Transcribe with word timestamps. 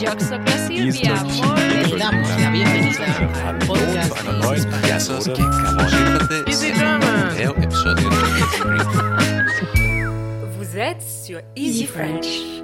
Einer 0.00 0.16
neuen 4.40 4.66
Vous 10.52 10.78
êtes 10.78 11.02
sur 11.02 11.40
Easy 11.54 11.84
French. 11.84 12.62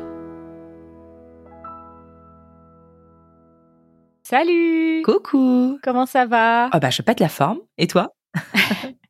Salut. 4.22 5.02
Coucou. 5.04 5.78
Comment 5.82 6.06
ça 6.06 6.24
va? 6.24 6.70
Ah 6.72 6.80
bah 6.80 6.88
je 6.88 7.02
pète 7.02 7.20
la 7.20 7.28
forme. 7.28 7.58
Et 7.76 7.86
toi? 7.86 8.14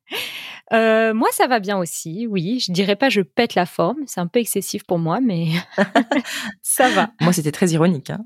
Euh, 0.72 1.14
Moi, 1.14 1.28
ça 1.32 1.46
va 1.46 1.60
bien 1.60 1.78
aussi, 1.78 2.26
oui. 2.28 2.58
Je 2.60 2.72
dirais 2.72 2.96
pas 2.96 3.08
je 3.08 3.20
pète 3.20 3.54
la 3.54 3.66
forme, 3.66 3.98
c'est 4.06 4.20
un 4.20 4.26
peu 4.26 4.40
excessif 4.40 4.82
pour 4.84 4.98
moi, 4.98 5.20
mais 5.20 5.46
ça 6.62 6.88
va. 6.90 7.10
Moi 7.20 7.32
c'était 7.32 7.52
très 7.52 7.68
ironique. 7.70 8.10
hein. 8.10 8.22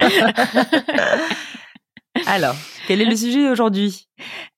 Alors, 2.26 2.56
quel 2.88 3.00
est 3.00 3.04
le 3.04 3.14
sujet 3.14 3.46
d'aujourd'hui 3.48 4.08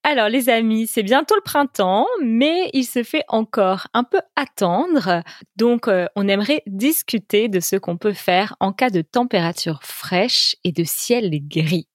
Alors 0.04 0.28
les 0.30 0.48
amis, 0.48 0.86
c'est 0.86 1.02
bientôt 1.02 1.34
le 1.34 1.42
printemps, 1.42 2.06
mais 2.24 2.70
il 2.72 2.84
se 2.84 3.02
fait 3.02 3.24
encore 3.28 3.88
un 3.92 4.04
peu 4.04 4.20
attendre. 4.36 5.22
Donc 5.56 5.86
euh, 5.86 6.06
on 6.16 6.28
aimerait 6.28 6.62
discuter 6.66 7.48
de 7.48 7.60
ce 7.60 7.76
qu'on 7.76 7.98
peut 7.98 8.14
faire 8.14 8.56
en 8.58 8.72
cas 8.72 8.88
de 8.90 9.02
température 9.02 9.80
fraîche 9.82 10.56
et 10.64 10.72
de 10.72 10.82
ciel 10.82 11.30
gris. 11.46 11.88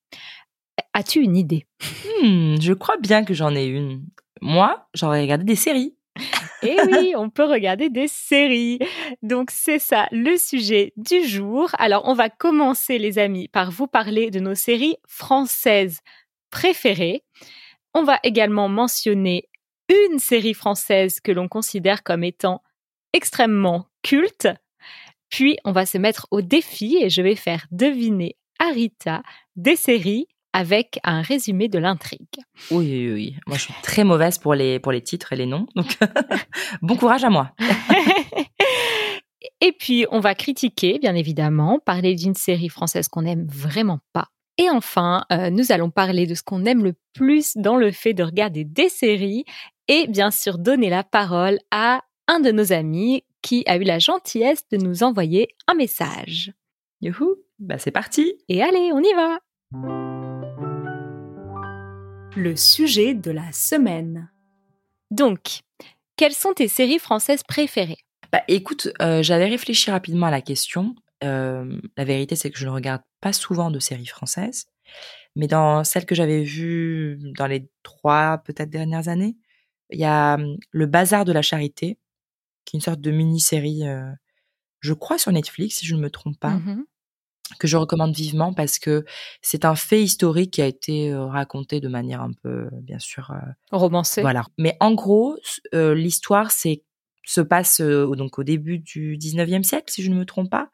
As-tu 0.93 1.21
une 1.21 1.35
idée? 1.35 1.65
Hmm, 2.21 2.55
Je 2.61 2.73
crois 2.73 2.97
bien 2.97 3.23
que 3.25 3.33
j'en 3.33 3.55
ai 3.55 3.65
une. 3.65 4.05
Moi, 4.41 4.87
j'aurais 4.93 5.21
regardé 5.21 5.45
des 5.45 5.55
séries. 5.55 5.95
Eh 6.63 6.77
oui, 6.87 7.13
on 7.15 7.29
peut 7.29 7.45
regarder 7.45 7.89
des 7.89 8.07
séries. 8.07 8.79
Donc 9.21 9.51
c'est 9.51 9.79
ça 9.79 10.07
le 10.11 10.37
sujet 10.37 10.93
du 10.97 11.23
jour. 11.27 11.69
Alors 11.77 12.03
on 12.05 12.13
va 12.13 12.29
commencer 12.29 12.97
les 12.97 13.19
amis 13.19 13.47
par 13.47 13.71
vous 13.71 13.87
parler 13.87 14.31
de 14.31 14.39
nos 14.39 14.55
séries 14.55 14.97
françaises 15.07 15.99
préférées. 16.49 17.23
On 17.93 18.03
va 18.03 18.19
également 18.23 18.69
mentionner 18.69 19.49
une 19.89 20.19
série 20.19 20.53
française 20.53 21.19
que 21.19 21.31
l'on 21.31 21.47
considère 21.47 22.03
comme 22.03 22.23
étant 22.23 22.61
extrêmement 23.13 23.85
culte. 24.01 24.47
Puis 25.29 25.57
on 25.65 25.71
va 25.71 25.85
se 25.85 25.97
mettre 25.97 26.27
au 26.31 26.41
défi 26.41 26.97
et 27.01 27.09
je 27.09 27.21
vais 27.21 27.35
faire 27.35 27.67
deviner 27.71 28.35
à 28.59 28.71
Rita 28.71 29.23
des 29.55 29.75
séries 29.75 30.27
avec 30.53 30.99
un 31.03 31.21
résumé 31.21 31.67
de 31.67 31.79
l'intrigue. 31.79 32.39
Oui, 32.71 32.87
oui, 32.87 33.11
oui. 33.13 33.35
Moi 33.47 33.57
je 33.57 33.63
suis 33.63 33.73
très 33.83 34.03
mauvaise 34.03 34.37
pour 34.37 34.53
les, 34.55 34.79
pour 34.79 34.91
les 34.91 35.01
titres 35.01 35.33
et 35.33 35.35
les 35.35 35.45
noms. 35.45 35.67
Donc 35.75 35.97
bon 36.81 36.95
courage 36.95 37.23
à 37.23 37.29
moi. 37.29 37.51
Et 39.61 39.71
puis, 39.71 40.05
on 40.11 40.19
va 40.19 40.35
critiquer, 40.35 40.99
bien 40.99 41.15
évidemment, 41.15 41.79
parler 41.83 42.15
d'une 42.15 42.35
série 42.35 42.69
française 42.69 43.07
qu'on 43.07 43.23
n'aime 43.23 43.47
vraiment 43.47 43.99
pas. 44.13 44.27
Et 44.57 44.69
enfin, 44.69 45.23
euh, 45.31 45.49
nous 45.49 45.71
allons 45.71 45.91
parler 45.91 46.25
de 46.25 46.33
ce 46.35 46.43
qu'on 46.43 46.65
aime 46.65 46.83
le 46.83 46.93
plus 47.13 47.55
dans 47.55 47.75
le 47.75 47.91
fait 47.91 48.13
de 48.13 48.23
regarder 48.23 48.63
des 48.63 48.89
séries 48.89 49.45
et 49.87 50.07
bien 50.07 50.31
sûr 50.31 50.57
donner 50.57 50.89
la 50.89 51.03
parole 51.03 51.59
à 51.71 52.01
un 52.27 52.39
de 52.39 52.51
nos 52.51 52.73
amis 52.73 53.23
qui 53.41 53.63
a 53.67 53.77
eu 53.77 53.83
la 53.83 53.99
gentillesse 53.99 54.67
de 54.71 54.77
nous 54.77 55.03
envoyer 55.03 55.49
un 55.67 55.75
message. 55.75 56.51
Youhou 57.01 57.35
Bah 57.59 57.77
c'est 57.77 57.91
parti 57.91 58.33
Et 58.49 58.63
allez, 58.63 58.91
on 58.93 58.99
y 58.99 59.13
va 59.13 59.39
Le 62.37 62.55
sujet 62.55 63.15
de 63.15 63.31
la 63.31 63.51
semaine. 63.51 64.29
Donc, 65.09 65.61
quelles 66.17 66.35
sont 66.35 66.53
tes 66.53 66.67
séries 66.67 66.99
françaises 66.99 67.41
préférées? 67.41 67.97
Bah 68.31 68.43
écoute, 68.47 68.89
euh, 69.01 69.23
j'avais 69.23 69.47
réfléchi 69.47 69.89
rapidement 69.89 70.27
à 70.27 70.31
la 70.31 70.41
question. 70.41 70.93
Euh, 71.23 71.81
la 71.97 72.05
vérité, 72.05 72.35
c'est 72.35 72.51
que 72.51 72.59
je 72.59 72.67
ne 72.67 72.71
regarde 72.71 73.01
pas 73.21 73.33
souvent 73.33 73.71
de 73.71 73.79
séries 73.79 74.05
françaises, 74.05 74.67
mais 75.35 75.47
dans 75.47 75.83
celles 75.83 76.05
que 76.05 76.13
j'avais 76.13 76.43
vues 76.43 77.17
dans 77.35 77.47
les 77.47 77.67
trois 77.81 78.37
peut-être 78.45 78.69
dernières 78.69 79.07
années, 79.07 79.35
il 79.89 79.99
y 79.99 80.05
a 80.05 80.37
Le 80.69 80.85
Bazar 80.85 81.25
de 81.25 81.31
la 81.31 81.41
Charité, 81.41 81.97
qui 82.65 82.75
est 82.75 82.77
une 82.77 82.81
sorte 82.81 83.01
de 83.01 83.09
mini-série, 83.09 83.87
euh, 83.87 84.11
je 84.79 84.93
crois 84.93 85.17
sur 85.17 85.31
Netflix, 85.31 85.77
si 85.77 85.87
je 85.87 85.95
ne 85.95 86.01
me 86.01 86.11
trompe 86.11 86.39
pas, 86.39 86.51
Mhm. 86.51 86.85
Que 87.59 87.67
je 87.67 87.77
recommande 87.77 88.15
vivement 88.15 88.53
parce 88.53 88.79
que 88.79 89.05
c'est 89.41 89.65
un 89.65 89.75
fait 89.75 90.01
historique 90.01 90.51
qui 90.51 90.61
a 90.61 90.65
été 90.65 91.11
euh, 91.11 91.25
raconté 91.25 91.79
de 91.79 91.87
manière 91.87 92.21
un 92.21 92.31
peu, 92.43 92.67
bien 92.81 92.99
sûr, 92.99 93.31
euh, 93.31 93.51
Romancée 93.71 94.21
voilà. 94.21 94.43
Mais 94.57 94.75
en 94.79 94.93
gros, 94.93 95.37
euh, 95.73 95.93
l'histoire 95.95 96.51
c'est 96.51 96.83
se 97.25 97.41
passe 97.41 97.81
donc 97.81 98.39
au 98.39 98.43
début 98.43 98.79
du 98.79 99.17
19e 99.17 99.63
siècle, 99.63 99.91
si 99.91 100.01
je 100.01 100.09
ne 100.09 100.15
me 100.15 100.23
trompe 100.23 100.49
pas. 100.49 100.69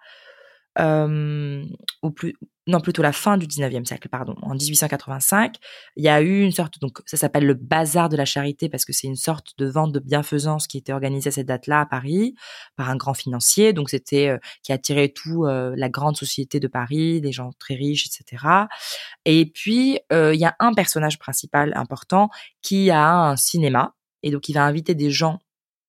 Ou 0.79 2.11
plus 2.11 2.35
non 2.65 2.79
plutôt 2.79 3.01
la 3.01 3.11
fin 3.11 3.37
du 3.37 3.45
19e 3.45 3.85
siècle 3.85 4.07
pardon. 4.09 4.35
En 4.41 4.55
1885 4.55 5.57
il 5.97 6.03
y 6.03 6.09
a 6.09 6.21
eu 6.21 6.41
une 6.41 6.51
sorte 6.51 6.79
donc 6.79 7.01
ça 7.05 7.17
s'appelle 7.17 7.45
le 7.45 7.53
bazar 7.53 8.09
de 8.09 8.15
la 8.15 8.25
charité 8.25 8.69
parce 8.69 8.85
que 8.85 8.93
c'est 8.93 9.07
une 9.07 9.15
sorte 9.15 9.53
de 9.57 9.65
vente 9.65 9.91
de 9.91 9.99
bienfaisance 9.99 10.67
qui 10.67 10.77
était 10.77 10.93
organisée 10.93 11.27
à 11.29 11.31
cette 11.31 11.47
date-là 11.47 11.81
à 11.81 11.85
Paris 11.85 12.35
par 12.75 12.89
un 12.89 12.95
grand 12.95 13.13
financier. 13.13 13.73
Donc 13.73 13.89
c'était 13.89 14.29
euh, 14.29 14.37
qui 14.63 14.71
attirait 14.71 15.09
tout 15.09 15.45
euh, 15.45 15.73
la 15.75 15.89
grande 15.89 16.15
société 16.15 16.59
de 16.59 16.67
Paris 16.67 17.21
des 17.21 17.31
gens 17.31 17.51
très 17.59 17.75
riches 17.75 18.07
etc 18.07 18.45
et 19.25 19.45
puis 19.45 19.99
euh, 20.11 20.33
il 20.33 20.39
y 20.39 20.45
a 20.45 20.55
un 20.59 20.73
personnage 20.73 21.19
principal 21.19 21.73
important 21.75 22.29
qui 22.61 22.89
a 22.91 23.09
un 23.09 23.35
cinéma 23.35 23.95
et 24.21 24.31
donc 24.31 24.47
il 24.47 24.53
va 24.53 24.63
inviter 24.65 24.95
des 24.95 25.11
gens 25.11 25.39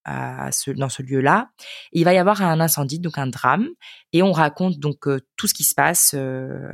ce, 0.06 0.70
dans 0.70 0.88
ce 0.88 1.02
lieu-là. 1.02 1.48
Il 1.92 2.04
va 2.04 2.14
y 2.14 2.18
avoir 2.18 2.42
un 2.42 2.60
incendie, 2.60 2.98
donc 2.98 3.18
un 3.18 3.26
drame, 3.26 3.68
et 4.12 4.22
on 4.22 4.32
raconte 4.32 4.78
donc 4.78 5.06
euh, 5.08 5.20
tout 5.36 5.46
ce 5.46 5.54
qui 5.54 5.64
se 5.64 5.74
passe 5.74 6.14
euh, 6.14 6.72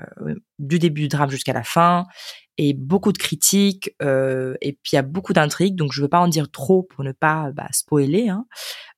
du 0.59 0.79
début 0.79 1.03
du 1.03 1.09
drame 1.09 1.31
jusqu'à 1.31 1.53
la 1.53 1.63
fin, 1.63 2.07
et 2.59 2.75
beaucoup 2.75 3.13
de 3.13 3.19
critiques, 3.19 3.95
euh, 4.03 4.55
et 4.61 4.73
puis 4.73 4.93
il 4.93 4.97
y 4.97 4.99
a 4.99 5.03
beaucoup 5.03 5.33
d'intrigues, 5.33 5.77
donc 5.77 5.93
je 5.93 6.03
veux 6.03 6.09
pas 6.09 6.21
en 6.21 6.29
dire 6.29 6.51
trop 6.51 6.83
pour 6.83 7.05
ne 7.05 7.13
pas 7.13 7.51
bah, 7.53 7.69
spoiler, 7.73 8.29
hein. 8.29 8.47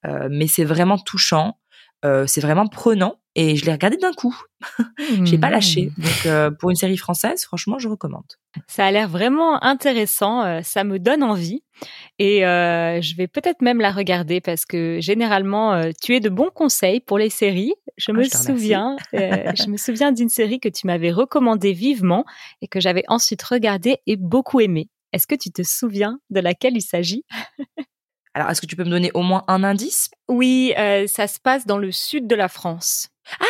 Euh, 0.04 0.28
mais 0.31 0.49
c'est 0.49 0.64
vraiment 0.64 0.99
touchant, 0.99 1.59
euh, 2.04 2.26
c'est 2.26 2.40
vraiment 2.40 2.66
prenant, 2.66 3.16
et 3.34 3.56
je 3.56 3.64
l'ai 3.64 3.72
regardé 3.72 3.96
d'un 3.96 4.12
coup. 4.12 4.36
J'ai 5.24 5.38
pas 5.38 5.50
lâché. 5.50 5.90
Mhm. 5.96 6.04
Donc 6.04 6.26
euh, 6.26 6.50
pour 6.50 6.70
une 6.70 6.76
série 6.76 6.96
française, 6.98 7.44
franchement, 7.44 7.78
je 7.78 7.88
recommande. 7.88 8.24
Ça 8.68 8.84
a 8.84 8.90
l'air 8.90 9.08
vraiment 9.08 9.62
intéressant, 9.64 10.42
euh, 10.44 10.60
ça 10.62 10.84
me 10.84 10.98
donne 10.98 11.22
envie 11.22 11.62
et 12.18 12.46
euh, 12.46 13.00
je 13.00 13.16
vais 13.16 13.26
peut-être 13.28 13.62
même 13.62 13.80
la 13.80 13.90
regarder 13.90 14.40
parce 14.42 14.66
que 14.66 14.98
généralement 15.00 15.80
tu 16.02 16.14
es 16.14 16.20
de 16.20 16.28
bons 16.28 16.50
conseils 16.54 17.00
pour 17.00 17.16
les 17.18 17.30
séries. 17.30 17.72
Je 17.96 18.10
Ah, 18.10 18.14
me 18.14 18.22
je 18.24 18.28
souviens, 18.30 18.96
je 19.14 19.69
me 19.70 19.76
souviens 19.78 20.12
d'une 20.12 20.28
série 20.28 20.60
que 20.60 20.69
tu 20.69 20.86
m'avais 20.86 21.10
recommandée 21.10 21.72
vivement 21.72 22.24
et 22.60 22.69
que 22.69 22.80
j'avais 22.80 23.04
ensuite 23.08 23.42
regardée 23.42 23.96
et 24.06 24.16
beaucoup 24.16 24.60
aimée. 24.60 24.88
Est-ce 25.14 25.26
que 25.26 25.34
tu 25.34 25.50
te 25.50 25.62
souviens 25.62 26.19
de 26.30 26.40
laquelle 26.40 26.76
il 26.76 26.82
s'agit? 26.82 27.24
Alors, 28.34 28.48
est-ce 28.50 28.60
que 28.60 28.66
tu 28.66 28.76
peux 28.76 28.84
me 28.84 28.91
donner 28.91 29.10
au 29.15 29.22
moins 29.22 29.44
un 29.48 29.62
indice? 29.65 30.10
Oui, 30.28 30.72
euh, 30.78 31.06
ça 31.06 31.26
se 31.26 31.38
passe 31.38 31.66
dans 31.66 31.78
le 31.78 31.93
sud 31.93 32.26
de 32.26 32.34
la 32.34 32.48
France. 32.48 33.09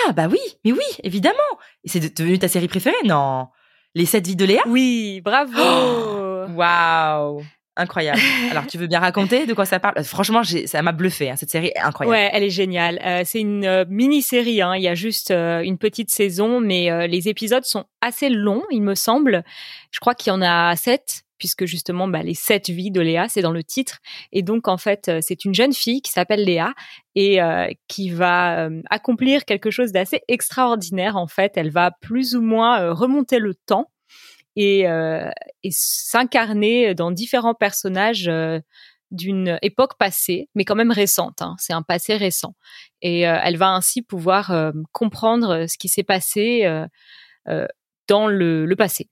Ah 0.09 0.13
bah 0.13 0.27
oui, 0.31 0.41
mais 0.65 0.73
oui, 0.73 0.85
évidemment. 1.03 1.39
C'est 1.85 2.15
devenu 2.19 2.39
ta 2.39 2.49
série 2.49 2.69
préférée 2.69 2.95
Non. 3.05 3.47
Les 3.95 4.07
sept 4.07 4.27
vies 4.27 4.37
de 4.37 4.45
Léa? 4.45 4.63
Oui, 4.67 5.21
bravo. 5.25 5.53
Waouh 6.57 7.43
Incroyable. 7.75 8.21
Alors, 8.51 8.67
tu 8.67 8.77
veux 8.77 8.87
bien 8.87 9.01
raconter 9.01 9.47
de 9.47 9.55
quoi 9.55 9.65
ça 9.65 9.81
parle? 9.81 10.05
Franchement, 10.05 10.43
j'ai- 10.43 10.67
ça 10.67 10.83
m'a 10.83 10.93
bluffé. 10.93 11.31
hein, 11.31 11.37
cette 11.37 11.49
série 11.49 11.69
est 11.75 11.79
incroyable. 11.79 12.13
Ouais, 12.15 12.31
elle 12.35 12.43
est 12.43 12.51
géniale. 12.51 13.01
Euh, 13.03 13.23
c'est 13.25 13.41
une 13.41 13.65
euh, 13.65 13.87
mini-série. 13.89 14.61
Hein. 14.61 14.75
Il 14.77 14.83
y 14.83 14.89
a 14.89 14.95
juste 14.95 15.31
euh, 15.31 15.63
une 15.63 15.79
petite 15.79 16.11
saison, 16.11 16.61
mais 16.61 16.91
euh, 16.91 17.07
les 17.07 17.31
épisodes 17.31 17.65
sont 17.65 17.85
assez 18.03 18.29
longs, 18.29 18.63
il 18.71 18.83
me 18.83 18.95
semble. 18.95 19.43
Je 19.91 20.01
crois 20.01 20.15
qu'il 20.15 20.31
y 20.33 20.35
en 20.37 20.43
a 20.43 20.77
sept, 20.77 21.23
puisque 21.43 21.65
justement, 21.65 22.07
bah, 22.07 22.23
les 22.23 22.35
sept 22.35 22.71
vies 22.71 22.93
de 22.93 23.01
Léa, 23.01 23.29
c'est 23.29 23.43
dans 23.43 23.51
le 23.51 23.65
titre. 23.65 23.99
Et 24.31 24.43
donc, 24.43 24.69
en 24.69 24.77
fait, 24.77 25.09
euh, 25.09 25.19
c'est 25.23 25.45
une 25.45 25.53
jeune 25.53 25.73
fille 25.73 26.01
qui 26.01 26.13
s'appelle 26.13 26.45
Léa 26.45 26.73
et 27.17 27.43
euh, 27.43 27.67
qui 27.89 28.11
va 28.11 28.61
euh, 28.61 28.81
accomplir 28.91 29.45
quelque 29.45 29.73
chose 29.73 29.91
d'assez 29.91 30.21
extraordinaire. 30.29 31.17
En 31.17 31.27
fait, 31.27 31.55
elle 31.57 31.71
va 31.71 31.91
plus 32.01 32.37
ou 32.37 32.43
moins 32.43 32.93
remonter 32.93 33.41
le 33.41 33.57
temps 33.57 33.91
et, 34.55 34.87
s'incarner 35.69 36.95
dans 36.95 37.11
différents 37.11 37.55
personnages. 37.55 38.31
d'une 39.11 39.59
époque 39.61 39.99
passée, 39.99 40.49
mais 40.55 40.65
quand 40.65 40.77
même 40.77 40.93
récente. 40.93 41.43
hein. 41.43 41.55
C'est 41.59 41.75
un 41.75 41.83
passé 41.83 42.17
récent. 42.17 42.55
Et 43.03 43.23
elle 43.23 43.57
va 43.59 43.71
ainsi 43.75 44.01
pouvoir 44.01 44.73
comprendre 44.93 45.67
ce 45.69 45.77
qui 45.77 45.89
s'est 45.89 46.03
passé 46.05 46.65
dans 48.09 48.27
le 48.29 48.75
passé. 48.75 49.11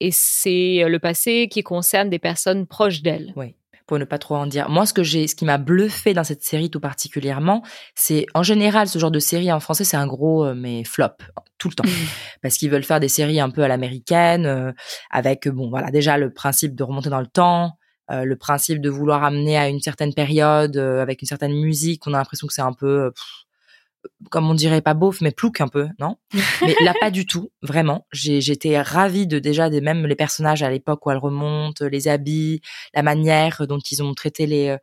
Et 0.00 0.10
c'est 0.12 0.82
euh, 0.82 0.88
le 0.88 0.98
passé 0.98 1.48
qui 1.50 1.62
concerne 1.62 2.08
des 2.10 2.18
personnes 2.18 2.66
proches 2.66 3.02
d'elle. 3.02 3.32
Oui. 3.36 3.54
Pour 3.86 3.98
ne 3.98 4.04
pas 4.04 4.18
trop 4.18 4.36
en 4.36 4.46
dire. 4.46 4.68
Moi, 4.68 4.86
ce 4.86 4.94
que 4.94 5.02
j'ai, 5.02 5.26
ce 5.26 5.34
qui 5.34 5.44
m'a 5.44 5.58
bluffé 5.58 6.14
dans 6.14 6.22
cette 6.22 6.44
série 6.44 6.70
tout 6.70 6.78
particulièrement, 6.78 7.64
c'est 7.96 8.24
en 8.34 8.44
général 8.44 8.86
ce 8.86 9.00
genre 9.00 9.10
de 9.10 9.18
série 9.18 9.50
en 9.50 9.58
français, 9.58 9.82
c'est 9.82 9.96
un 9.96 10.06
gros 10.06 10.44
euh, 10.44 10.54
mais 10.54 10.84
flop 10.84 11.08
tout 11.58 11.68
le 11.68 11.74
temps, 11.74 11.84
parce 12.42 12.56
qu'ils 12.56 12.70
veulent 12.70 12.84
faire 12.84 13.00
des 13.00 13.08
séries 13.08 13.40
un 13.40 13.50
peu 13.50 13.64
à 13.64 13.68
l'américaine, 13.68 14.46
euh, 14.46 14.70
avec 15.10 15.48
bon 15.48 15.70
voilà 15.70 15.90
déjà 15.90 16.18
le 16.18 16.32
principe 16.32 16.76
de 16.76 16.84
remonter 16.84 17.10
dans 17.10 17.18
le 17.18 17.26
temps, 17.26 17.72
euh, 18.12 18.24
le 18.24 18.36
principe 18.36 18.80
de 18.80 18.88
vouloir 18.88 19.24
amener 19.24 19.58
à 19.58 19.68
une 19.68 19.80
certaine 19.80 20.14
période 20.14 20.76
avec 20.76 21.20
une 21.20 21.28
certaine 21.28 21.60
musique. 21.60 22.06
On 22.06 22.14
a 22.14 22.18
l'impression 22.18 22.46
que 22.46 22.52
c'est 22.52 22.62
un 22.62 22.72
peu 22.72 23.10
pff, 23.10 23.24
comme 24.30 24.48
on 24.50 24.54
dirait 24.54 24.80
pas 24.80 24.94
beauf, 24.94 25.20
mais 25.20 25.30
plouc 25.32 25.60
un 25.60 25.68
peu, 25.68 25.88
non? 25.98 26.16
Mais 26.62 26.74
là, 26.82 26.94
pas 27.00 27.10
du 27.10 27.26
tout, 27.26 27.50
vraiment. 27.62 28.06
J'ai, 28.12 28.40
j'étais 28.40 28.80
ravie 28.80 29.26
de 29.26 29.38
déjà 29.38 29.68
des 29.70 29.80
même 29.80 30.06
les 30.06 30.16
personnages 30.16 30.62
à 30.62 30.70
l'époque 30.70 31.04
où 31.06 31.10
elles 31.10 31.18
remontent, 31.18 31.84
les 31.86 32.08
habits, 32.08 32.60
la 32.94 33.02
manière 33.02 33.66
dont 33.66 33.78
ils 33.90 34.02
ont 34.02 34.14
traité 34.14 34.46
les 34.46 34.68
euh, 34.68 34.76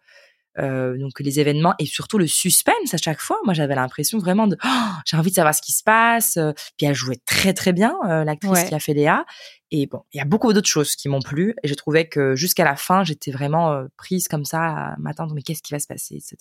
euh, 0.60 0.98
donc 0.98 1.20
les 1.20 1.40
événements 1.40 1.76
et 1.78 1.86
surtout 1.86 2.18
le 2.18 2.26
suspense 2.26 2.92
à 2.94 2.98
chaque 2.98 3.20
fois. 3.20 3.38
Moi, 3.46 3.54
j'avais 3.54 3.76
l'impression 3.76 4.18
vraiment 4.18 4.48
de 4.48 4.58
oh, 4.66 4.90
j'ai 5.06 5.16
envie 5.16 5.30
de 5.30 5.36
savoir 5.36 5.54
ce 5.54 5.62
qui 5.62 5.72
se 5.72 5.84
passe. 5.84 6.38
euh, 6.38 6.52
Puis 6.78 6.88
elle 6.88 6.96
jouait 6.96 7.20
très 7.26 7.54
très 7.54 7.74
bien 7.74 7.94
euh, 8.10 8.24
l'actrice 8.24 8.52
Ouais. 8.52 8.68
qui 8.68 8.74
a 8.74 8.80
fait 8.80 8.96
Léa. 8.96 9.24
Et 9.70 9.86
bon, 9.86 10.02
il 10.14 10.18
y 10.18 10.22
a 10.22 10.26
beaucoup 10.26 10.52
d'autres 10.54 10.68
choses 10.68 10.96
qui 10.96 11.10
m'ont 11.10 11.22
plu 11.22 11.54
et 11.62 11.68
je 11.68 11.74
trouvais 11.76 12.08
que 12.08 12.36
jusqu'à 12.36 12.64
la 12.66 12.76
fin, 12.76 13.04
j'étais 13.04 13.30
vraiment 13.32 13.72
euh, 13.72 13.86
prise 13.98 14.28
comme 14.28 14.46
ça 14.46 14.62
à 14.64 14.96
m'attendre 14.98 15.36
mais 15.36 15.44
qu'est-ce 15.44 15.62
qui 15.62 15.74
va 15.74 15.80
se 15.80 15.86
passer, 15.88 16.16
etc. 16.16 16.38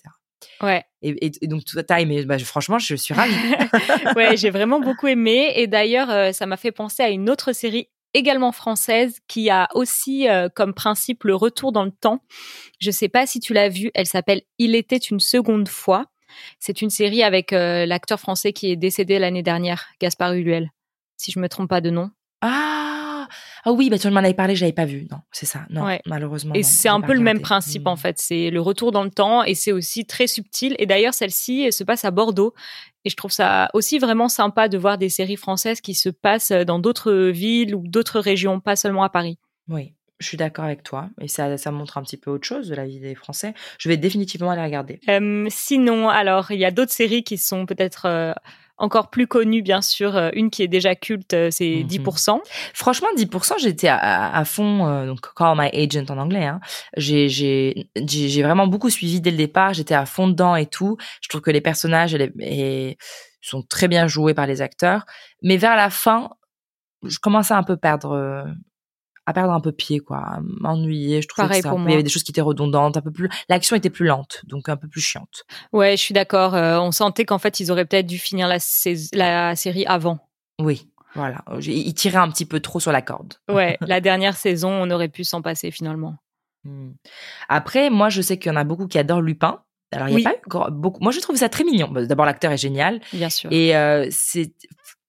Ouais. 0.61 0.83
Et, 1.01 1.25
et, 1.25 1.31
et 1.41 1.47
donc 1.47 1.65
toi, 1.65 1.83
t'as 1.83 2.01
aimé 2.01 2.25
bah, 2.25 2.39
Franchement, 2.39 2.79
je 2.79 2.95
suis 2.95 3.13
ravie. 3.13 3.33
ouais, 4.15 4.37
j'ai 4.37 4.49
vraiment 4.49 4.79
beaucoup 4.79 5.07
aimé. 5.07 5.53
Et 5.55 5.67
d'ailleurs, 5.67 6.09
euh, 6.09 6.31
ça 6.31 6.45
m'a 6.45 6.57
fait 6.57 6.71
penser 6.71 7.03
à 7.03 7.09
une 7.09 7.29
autre 7.29 7.53
série 7.53 7.89
également 8.13 8.51
française 8.51 9.19
qui 9.27 9.49
a 9.49 9.67
aussi 9.73 10.27
euh, 10.27 10.49
comme 10.53 10.73
principe 10.73 11.23
le 11.23 11.35
retour 11.35 11.71
dans 11.71 11.83
le 11.83 11.91
temps. 11.91 12.23
Je 12.79 12.91
sais 12.91 13.09
pas 13.09 13.25
si 13.25 13.39
tu 13.39 13.53
l'as 13.53 13.69
vue. 13.69 13.91
Elle 13.93 14.07
s'appelle 14.07 14.41
Il 14.57 14.75
était 14.75 14.97
une 14.97 15.19
seconde 15.19 15.69
fois. 15.69 16.05
C'est 16.59 16.81
une 16.81 16.89
série 16.89 17.23
avec 17.23 17.53
euh, 17.53 17.85
l'acteur 17.85 18.19
français 18.19 18.53
qui 18.53 18.71
est 18.71 18.75
décédé 18.75 19.17
l'année 19.17 19.43
dernière, 19.43 19.87
Gaspard 19.99 20.33
Ulluel, 20.33 20.69
si 21.15 21.31
je 21.31 21.39
me 21.39 21.49
trompe 21.49 21.69
pas 21.69 21.81
de 21.81 21.89
nom. 21.89 22.11
Ah, 22.41 22.86
ah 23.67 23.73
oui, 23.73 23.89
bah 23.89 23.97
tu 23.99 24.09
m'en 24.09 24.17
avais 24.17 24.33
parlé, 24.33 24.55
j'avais 24.55 24.71
pas 24.71 24.85
vu. 24.85 25.07
Non, 25.11 25.17
c'est 25.31 25.45
ça. 25.45 25.65
Non, 25.69 25.83
Ouais. 25.85 26.01
malheureusement. 26.05 26.53
Et 26.53 26.63
c'est 26.63 26.87
un 26.89 27.01
peu 27.01 27.13
le 27.13 27.19
même 27.19 27.41
principe 27.41 27.83
Hmm. 27.83 27.89
en 27.89 27.95
fait. 27.97 28.17
C'est 28.19 28.49
le 28.49 28.61
retour 28.61 28.91
dans 28.91 29.03
le 29.03 29.11
temps 29.11 29.43
et 29.43 29.55
c'est 29.55 29.71
aussi 29.71 30.05
très 30.05 30.27
subtil. 30.27 30.75
Et 30.79 30.85
d'ailleurs, 30.85 31.13
celle-ci 31.13 31.63
elle 31.63 31.73
se 31.73 31.83
passe 31.83 32.05
à 32.05 32.11
Bordeaux. 32.11 32.53
Et 33.03 33.09
je 33.09 33.15
trouve 33.15 33.31
ça 33.31 33.69
aussi 33.73 33.99
vraiment 33.99 34.29
sympa 34.29 34.67
de 34.69 34.77
voir 34.77 34.97
des 34.97 35.09
séries 35.09 35.35
françaises 35.35 35.81
qui 35.81 35.93
se 35.95 36.09
passent 36.09 36.51
dans 36.51 36.79
d'autres 36.79 37.13
villes 37.29 37.75
ou 37.75 37.83
d'autres 37.87 38.19
régions, 38.19 38.59
pas 38.59 38.75
seulement 38.75 39.03
à 39.03 39.09
Paris. 39.09 39.37
Oui, 39.69 39.93
je 40.19 40.27
suis 40.27 40.37
d'accord 40.37 40.65
avec 40.65 40.83
toi. 40.83 41.09
Et 41.21 41.27
ça, 41.27 41.57
ça 41.57 41.71
montre 41.71 41.97
un 41.97 42.03
petit 42.03 42.17
peu 42.17 42.31
autre 42.31 42.47
chose 42.47 42.67
de 42.69 42.75
la 42.75 42.85
vie 42.85 42.99
des 42.99 43.15
Français. 43.15 43.53
Je 43.79 43.89
vais 43.89 43.97
définitivement 43.97 44.51
aller 44.51 44.63
regarder. 44.63 44.99
Euh, 45.09 45.45
sinon, 45.49 46.09
alors, 46.09 46.51
il 46.51 46.59
y 46.59 46.65
a 46.65 46.71
d'autres 46.71 46.91
séries 46.93 47.23
qui 47.23 47.37
sont 47.37 47.65
peut-être 47.65 48.05
euh, 48.07 48.33
encore 48.77 49.09
plus 49.09 49.27
connues, 49.27 49.61
bien 49.61 49.81
sûr. 49.81 50.15
Euh, 50.15 50.29
Une 50.33 50.49
qui 50.49 50.63
est 50.63 50.67
déjà 50.67 50.95
culte, 50.95 51.33
euh, 51.33 51.49
c'est 51.51 51.77
Mhm. 51.81 51.87
10%. 51.87 52.41
Franchement, 52.73 53.07
10%, 53.15 53.55
j'étais 53.59 53.87
à, 53.89 54.43
fond, 54.45 54.87
euh, 54.87 55.05
donc 55.07 55.33
call 55.35 55.55
my 55.57 55.67
agent 55.73 56.05
en 56.09 56.17
anglais. 56.17 56.45
Hein. 56.45 56.59
J'ai, 56.97 57.87
vraiment 58.43 58.67
beaucoup 58.67 58.89
suivi 58.89 59.19
dès 59.21 59.31
le 59.31 59.37
départ. 59.37 59.73
J'étais 59.73 59.95
à 59.95 60.05
fond 60.05 60.27
dedans 60.27 60.55
et 60.55 60.65
tout. 60.67 60.97
Je 61.21 61.29
trouve 61.29 61.41
que 61.41 61.51
les 61.51 61.61
personnages 61.61 62.13
et 62.13 62.17
les- 62.17 62.31
et 62.41 62.97
sont 63.41 63.61
très 63.63 63.87
bien 63.87 64.07
joués 64.07 64.33
par 64.33 64.45
les 64.47 64.61
acteurs. 64.61 65.05
Mais 65.41 65.57
vers 65.57 65.75
la 65.75 65.89
fin, 65.89 66.29
je 67.03 67.17
commençais 67.19 67.53
à 67.53 67.57
un 67.57 67.63
peu 67.63 67.77
perdre, 67.77 68.45
à 69.27 69.33
perdre 69.33 69.51
un 69.53 69.59
peu 69.59 69.71
pied, 69.71 69.99
quoi, 69.99 70.17
à 70.17 70.39
m'ennuyer. 70.41 71.21
Je 71.21 71.27
trouvais 71.27 71.47
Pareil 71.47 71.61
que 71.61 71.67
pour 71.67 71.77
moi. 71.77 71.89
il 71.89 71.91
y 71.91 71.93
avait 71.95 72.03
des 72.03 72.09
choses 72.09 72.23
qui 72.23 72.31
étaient 72.31 72.41
redondantes, 72.41 72.97
un 72.97 73.01
peu 73.01 73.11
plus. 73.11 73.29
L'action 73.49 73.75
était 73.75 73.89
plus 73.91 74.05
lente, 74.07 74.41
donc 74.45 74.69
un 74.69 74.77
peu 74.77 74.87
plus 74.87 75.01
chiante. 75.01 75.43
Ouais, 75.73 75.97
je 75.97 76.01
suis 76.01 76.13
d'accord. 76.13 76.55
Euh, 76.55 76.79
on 76.79 76.91
sentait 76.91 77.25
qu'en 77.25 77.37
fait, 77.37 77.59
ils 77.59 77.71
auraient 77.71 77.85
peut-être 77.85 78.07
dû 78.07 78.17
finir 78.17 78.47
la, 78.47 78.57
sais- 78.59 78.95
la 79.13 79.55
série 79.55 79.85
avant. 79.85 80.19
Oui, 80.59 80.89
voilà. 81.13 81.43
J'ai- 81.59 81.75
Il 81.75 81.93
tirait 81.93 82.17
un 82.17 82.29
petit 82.29 82.45
peu 82.45 82.59
trop 82.61 82.79
sur 82.79 82.91
la 82.91 83.01
corde. 83.01 83.33
Ouais, 83.51 83.77
la 83.81 83.99
dernière 84.01 84.37
saison, 84.37 84.69
on 84.71 84.89
aurait 84.89 85.09
pu 85.09 85.23
s'en 85.23 85.41
passer 85.41 85.69
finalement. 85.71 86.15
Hmm. 86.63 86.91
Après, 87.49 87.89
moi, 87.89 88.09
je 88.09 88.21
sais 88.21 88.39
qu'il 88.39 88.51
y 88.51 88.55
en 88.55 88.57
a 88.57 88.63
beaucoup 88.63 88.87
qui 88.87 88.97
adorent 88.97 89.21
Lupin. 89.21 89.61
Alors, 89.93 90.07
il 90.09 90.15
n'y 90.15 90.15
Oui. 90.17 90.25
a 90.25 90.31
pas 90.31 90.67
eu 90.67 90.71
beaucoup. 90.71 91.01
Moi, 91.01 91.11
je 91.11 91.19
trouve 91.21 91.35
ça 91.37 91.47
très 91.49 91.63
mignon. 91.63 91.87
Bah, 91.89 92.05
D'abord, 92.05 92.25
l'acteur 92.25 92.51
est 92.51 92.57
génial. 92.57 92.99
Bien 93.13 93.29
sûr. 93.29 93.49
Et 93.53 93.75
euh, 93.75 94.07
c'est 94.11 94.53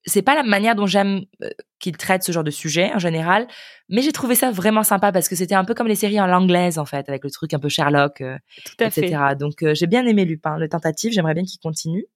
c'est 0.05 0.23
pas 0.23 0.35
la 0.35 0.43
manière 0.43 0.75
dont 0.75 0.87
j'aime 0.87 1.23
euh, 1.43 1.51
qu'il 1.79 1.97
traite 1.97 2.23
ce 2.23 2.33
genre 2.33 2.45
de 2.45 2.51
sujet 2.51 2.91
en 2.95 2.99
général, 2.99 3.47
mais 3.89 4.03
j'ai 4.03 4.13
trouvé 4.13 4.35
ça 4.35 4.51
vraiment 4.51 4.83
sympa 4.83 5.13
parce 5.13 5.29
que 5.29 5.37
c'était 5.37 5.55
un 5.55 5.65
peu 5.65 5.75
comme 5.75 5.89
les 5.89 5.95
séries 5.95 6.21
en 6.21 6.27
l'anglaise 6.27 6.79
en 6.79 6.85
fait, 6.85 7.09
avec 7.09 7.25
le 7.25 7.31
truc 7.31 7.53
un 7.55 7.59
peu 7.59 7.69
Sherlock, 7.69 8.21
euh, 8.21 8.37
Tout 8.65 8.85
à 8.85 8.87
etc. 8.87 9.17
fait. 9.31 9.37
Donc 9.37 9.63
euh, 9.63 9.75
j'ai 9.75 9.87
bien 9.87 10.07
aimé 10.07 10.25
Lupin, 10.25 10.57
le 10.57 10.69
tentative, 10.69 11.13
j'aimerais 11.13 11.35
bien 11.35 11.45
qu'il 11.45 11.61
continue. 11.61 12.07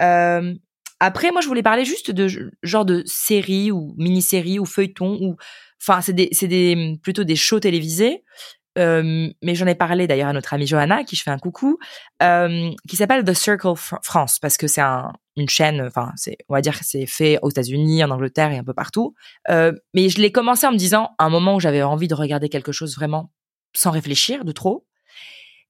Euh, 0.00 0.54
après, 1.00 1.30
moi, 1.30 1.40
je 1.40 1.46
voulais 1.46 1.62
parler 1.62 1.84
juste 1.84 2.10
de 2.10 2.50
genre 2.62 2.84
de 2.84 3.02
séries 3.06 3.70
ou 3.70 3.94
mini-séries 3.98 4.58
ou 4.58 4.64
feuilletons 4.64 5.16
ou, 5.20 5.36
enfin, 5.80 6.00
c'est 6.00 6.12
des, 6.12 6.28
c'est 6.32 6.48
des 6.48 6.98
plutôt 7.02 7.22
des 7.24 7.36
shows 7.36 7.60
télévisés. 7.60 8.24
Mais 8.76 9.54
j'en 9.54 9.66
ai 9.66 9.74
parlé 9.74 10.06
d'ailleurs 10.06 10.28
à 10.28 10.32
notre 10.32 10.54
amie 10.54 10.66
Johanna, 10.66 11.02
qui 11.02 11.16
je 11.16 11.24
fais 11.24 11.32
un 11.32 11.38
coucou, 11.38 11.78
qui 12.20 12.96
s'appelle 12.96 13.24
The 13.24 13.32
Circle 13.32 13.74
Fr- 13.74 13.98
France 14.04 14.38
parce 14.38 14.56
que 14.56 14.68
c'est 14.68 14.80
un, 14.80 15.12
une 15.38 15.48
chaîne, 15.48 15.80
enfin, 15.82 16.12
c'est, 16.16 16.36
on 16.48 16.54
va 16.54 16.60
dire 16.60 16.78
que 16.78 16.84
c'est 16.84 17.06
fait 17.06 17.38
aux 17.42 17.50
États-Unis, 17.50 18.02
en 18.04 18.10
Angleterre 18.10 18.50
et 18.52 18.58
un 18.58 18.64
peu 18.64 18.74
partout. 18.74 19.14
Euh, 19.50 19.72
mais 19.94 20.08
je 20.08 20.20
l'ai 20.20 20.32
commencé 20.32 20.66
en 20.66 20.72
me 20.72 20.76
disant, 20.76 21.10
un 21.18 21.28
moment 21.28 21.56
où 21.56 21.60
j'avais 21.60 21.82
envie 21.82 22.08
de 22.08 22.14
regarder 22.14 22.48
quelque 22.48 22.72
chose 22.72 22.94
vraiment 22.96 23.32
sans 23.74 23.90
réfléchir 23.90 24.44
de 24.44 24.52
trop. 24.52 24.86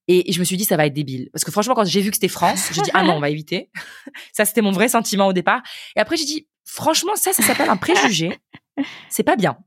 Et, 0.06 0.30
et 0.30 0.32
je 0.32 0.40
me 0.40 0.44
suis 0.44 0.56
dit, 0.56 0.64
ça 0.64 0.76
va 0.76 0.86
être 0.86 0.94
débile. 0.94 1.28
Parce 1.32 1.44
que 1.44 1.50
franchement, 1.50 1.74
quand 1.74 1.84
j'ai 1.84 2.00
vu 2.00 2.10
que 2.10 2.16
c'était 2.16 2.28
France, 2.28 2.70
j'ai 2.72 2.82
dit, 2.82 2.90
ah 2.94 3.02
non, 3.02 3.14
on 3.14 3.20
va 3.20 3.30
éviter. 3.30 3.70
ça, 4.32 4.44
c'était 4.44 4.62
mon 4.62 4.72
vrai 4.72 4.88
sentiment 4.88 5.26
au 5.26 5.32
départ. 5.32 5.62
Et 5.96 6.00
après, 6.00 6.16
j'ai 6.16 6.24
dit, 6.24 6.48
franchement, 6.64 7.14
ça, 7.14 7.32
ça 7.32 7.42
s'appelle 7.42 7.68
un 7.68 7.76
préjugé. 7.76 8.38
C'est 9.10 9.22
pas 9.22 9.36
bien. 9.36 9.58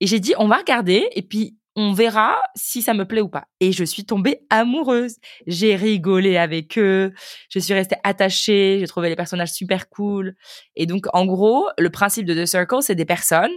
Et 0.00 0.06
j'ai 0.06 0.20
dit, 0.20 0.34
on 0.38 0.48
va 0.48 0.56
regarder 0.56 1.08
et 1.12 1.22
puis 1.22 1.56
on 1.76 1.92
verra 1.92 2.36
si 2.56 2.82
ça 2.82 2.94
me 2.94 3.04
plaît 3.04 3.20
ou 3.20 3.28
pas. 3.28 3.44
Et 3.60 3.72
je 3.72 3.84
suis 3.84 4.04
tombée 4.04 4.40
amoureuse. 4.50 5.16
J'ai 5.46 5.76
rigolé 5.76 6.36
avec 6.36 6.76
eux. 6.78 7.12
Je 7.48 7.58
suis 7.58 7.74
restée 7.74 7.96
attachée. 8.02 8.78
J'ai 8.80 8.86
trouvé 8.86 9.08
les 9.08 9.16
personnages 9.16 9.52
super 9.52 9.88
cool. 9.88 10.34
Et 10.76 10.86
donc, 10.86 11.06
en 11.12 11.26
gros, 11.26 11.68
le 11.78 11.90
principe 11.90 12.26
de 12.26 12.34
The 12.34 12.46
Circle, 12.46 12.82
c'est 12.82 12.94
des 12.94 13.04
personnes 13.04 13.52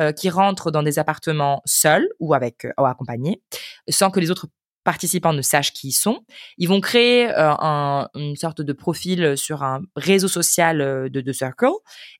euh, 0.00 0.12
qui 0.12 0.30
rentrent 0.30 0.70
dans 0.70 0.82
des 0.82 0.98
appartements 0.98 1.60
seuls 1.66 2.08
ou 2.20 2.34
avec 2.34 2.64
euh, 2.64 2.72
ou 2.78 2.86
accompagnés, 2.86 3.42
sans 3.88 4.10
que 4.10 4.20
les 4.20 4.30
autres 4.30 4.48
participants 4.84 5.32
ne 5.32 5.42
sachent 5.42 5.72
qui 5.72 5.88
ils 5.88 5.92
sont. 5.92 6.20
Ils 6.56 6.68
vont 6.68 6.80
créer 6.80 7.28
euh, 7.28 7.52
un- 7.58 8.08
une 8.14 8.36
sorte 8.36 8.62
de 8.62 8.72
profil 8.72 9.36
sur 9.36 9.62
un 9.62 9.82
réseau 9.96 10.28
social 10.28 10.80
euh, 10.80 11.08
de 11.08 11.20
The 11.20 11.32
Circle 11.32 11.72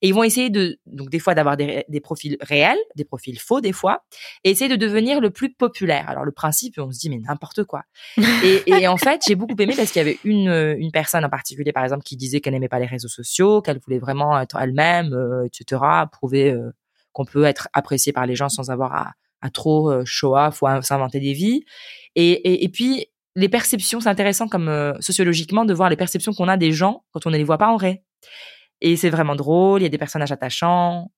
et 0.03 0.09
ils 0.09 0.15
vont 0.15 0.23
essayer 0.23 0.51
de 0.51 0.79
donc 0.87 1.11
des 1.11 1.19
fois 1.19 1.35
d'avoir 1.35 1.57
des, 1.57 1.85
profils 2.03 2.37
réels, 2.41 2.79
des 2.97 3.05
profils 3.05 3.39
faux 3.39 3.61
des 3.61 3.73
fois, 3.73 4.05
et 4.45 4.51
essayer 4.51 4.69
de 4.71 4.77
devenir 4.77 5.21
le 5.21 5.31
plus 5.31 5.53
populaire. 5.53 6.09
Alors 6.09 6.25
le 6.25 6.33
principe, 6.33 6.75
on 6.79 6.91
se 6.93 6.99
dit 6.99 7.11
mais 7.11 7.19
n'importe 7.19 7.65
quoi. 7.65 7.83
et, 8.17 8.63
et 8.67 8.89
en 8.89 8.97
fait, 8.97 9.23
j'ai 9.27 9.35
beaucoup 9.35 9.57
aimé 9.59 9.75
parce 9.77 9.91
qu'il 9.91 10.01
y 10.01 10.05
avait 10.05 10.19
une 10.25 10.49
euh, 10.49 10.77
une 10.79 10.91
personne 10.93 11.25
en 11.25 11.31
particulier 11.31 11.73
par 11.73 11.85
exemple 11.85 12.03
qui 12.05 12.17
disait 12.17 12.41
qu'elle 12.41 12.53
n'aimait 12.55 12.69
pas 12.69 12.79
les 12.79 12.87
réseaux 12.87 13.09
sociaux, 13.09 13.63
qu'elle 13.63 13.79
voulait 13.79 13.99
vraiment 13.99 14.39
être 14.41 14.57
elle-même, 14.57 15.13
euh, 15.15 15.45
etc. 15.47 15.83
Prouver 16.13 16.53
euh, 16.53 16.71
qu'on 17.13 17.25
peut 17.25 17.45
être 17.45 17.69
apprécié 17.73 18.13
par 18.13 18.27
les 18.27 18.35
gens 18.35 18.49
sans 18.49 18.71
avoir 18.71 18.95
à, 18.95 19.13
à 19.41 19.51
trop 19.51 19.91
euh, 19.91 20.05
ou 20.23 20.37
à 20.67 20.83
s'inventer 20.83 21.21
des 21.21 21.33
vies. 21.33 21.65
Et, 22.15 22.65
et, 22.65 22.69
puis, 22.69 23.07
les 23.37 23.49
perceptions, 23.49 24.01
c'est 24.01 24.09
intéressant 24.09 24.49
comme 24.49 24.95
sociologiquement 25.01 25.65
de 25.65 25.73
voir 25.73 25.89
les 25.89 25.97
perceptions 25.97 26.33
qu'on 26.33 26.49
a 26.49 26.57
des 26.57 26.73
gens 26.73 27.05
quand 27.13 27.27
on 27.27 27.31
ne 27.31 27.37
les 27.37 27.45
voit 27.45 27.59
pas 27.59 27.69
en 27.69 27.77
vrai. 27.77 28.03
Et 28.81 28.97
c'est 28.97 29.11
vraiment 29.11 29.37
drôle, 29.37 29.81
il 29.81 29.85
y 29.85 29.87
a 29.87 29.91
des 29.91 29.99
personnages 29.99 30.33
attachants. 30.33 31.13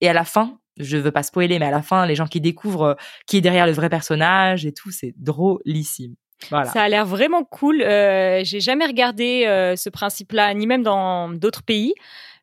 Et 0.00 0.08
à 0.08 0.14
la 0.14 0.24
fin, 0.24 0.58
je 0.78 0.96
veux 0.96 1.10
pas 1.10 1.22
spoiler, 1.22 1.58
mais 1.58 1.66
à 1.66 1.70
la 1.70 1.82
fin, 1.82 2.06
les 2.06 2.14
gens 2.14 2.26
qui 2.26 2.40
découvrent 2.40 2.96
qui 3.26 3.36
est 3.36 3.40
derrière 3.40 3.66
le 3.66 3.72
vrai 3.72 3.90
personnage 3.90 4.64
et 4.64 4.72
tout, 4.72 4.90
c'est 4.90 5.12
drôlissime. 5.18 6.14
Voilà. 6.48 6.70
Ça 6.70 6.82
a 6.82 6.88
l'air 6.88 7.04
vraiment 7.04 7.44
cool. 7.44 7.82
Euh, 7.82 8.40
J'ai 8.44 8.60
jamais 8.60 8.86
regardé 8.86 9.44
euh, 9.46 9.76
ce 9.76 9.90
principe-là, 9.90 10.54
ni 10.54 10.66
même 10.66 10.82
dans 10.82 11.28
d'autres 11.28 11.62
pays, 11.62 11.94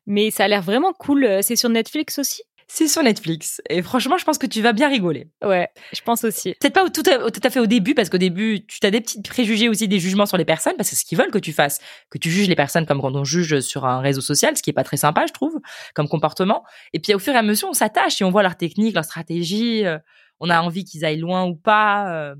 mais 0.06 0.30
ça 0.30 0.44
a 0.44 0.48
l'air 0.48 0.62
vraiment 0.62 0.92
cool. 0.92 1.24
Euh, 1.24 1.40
C'est 1.42 1.56
sur 1.56 1.68
Netflix 1.68 2.18
aussi? 2.18 2.42
C'est 2.70 2.86
sur 2.86 3.02
Netflix. 3.02 3.62
Et 3.70 3.80
franchement, 3.82 4.18
je 4.18 4.24
pense 4.24 4.36
que 4.36 4.46
tu 4.46 4.60
vas 4.60 4.74
bien 4.74 4.88
rigoler. 4.88 5.28
Ouais, 5.42 5.68
je 5.94 6.00
pense 6.02 6.22
aussi. 6.24 6.54
Peut-être 6.60 6.74
pas 6.74 6.84
au- 6.84 6.90
tout 6.90 7.02
à, 7.10 7.30
tout 7.30 7.40
à 7.42 7.48
fait 7.50 7.60
au 7.60 7.66
début, 7.66 7.94
parce 7.94 8.10
qu'au 8.10 8.18
début, 8.18 8.66
tu 8.66 8.78
as 8.86 8.90
des 8.90 9.00
petits 9.00 9.22
préjugés 9.22 9.70
aussi, 9.70 9.88
des 9.88 9.98
jugements 9.98 10.26
sur 10.26 10.36
les 10.36 10.44
personnes, 10.44 10.74
parce 10.76 10.90
que 10.90 10.94
c'est 10.94 11.00
ce 11.00 11.06
qu'ils 11.06 11.16
veulent 11.16 11.30
que 11.30 11.38
tu 11.38 11.52
fasses, 11.54 11.80
que 12.10 12.18
tu 12.18 12.30
juges 12.30 12.46
les 12.48 12.54
personnes 12.56 12.84
comme 12.84 13.00
quand 13.00 13.14
on 13.16 13.24
juge 13.24 13.60
sur 13.60 13.86
un 13.86 14.00
réseau 14.00 14.20
social, 14.20 14.54
ce 14.56 14.62
qui 14.62 14.68
est 14.70 14.74
pas 14.74 14.84
très 14.84 14.98
sympa, 14.98 15.24
je 15.26 15.32
trouve, 15.32 15.58
comme 15.94 16.08
comportement. 16.08 16.62
Et 16.92 16.98
puis 17.00 17.14
au 17.14 17.18
fur 17.18 17.32
et 17.32 17.38
à 17.38 17.42
mesure, 17.42 17.68
on 17.68 17.72
s'attache 17.72 18.20
et 18.20 18.24
on 18.24 18.30
voit 18.30 18.42
leur 18.42 18.56
technique, 18.56 18.94
leur 18.94 19.04
stratégie, 19.04 19.86
euh, 19.86 19.98
on 20.38 20.50
a 20.50 20.60
envie 20.60 20.84
qu'ils 20.84 21.04
aillent 21.06 21.18
loin 21.20 21.46
ou 21.46 21.56
pas. 21.56 22.34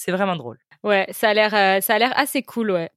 C'est 0.00 0.12
vraiment 0.12 0.36
drôle. 0.36 0.58
Ouais, 0.82 1.06
ça 1.10 1.28
a 1.28 1.34
l'air, 1.34 1.54
euh, 1.54 1.80
ça 1.82 1.94
a 1.96 1.98
l'air 1.98 2.12
assez 2.16 2.42
cool, 2.42 2.70
ouais. 2.70 2.88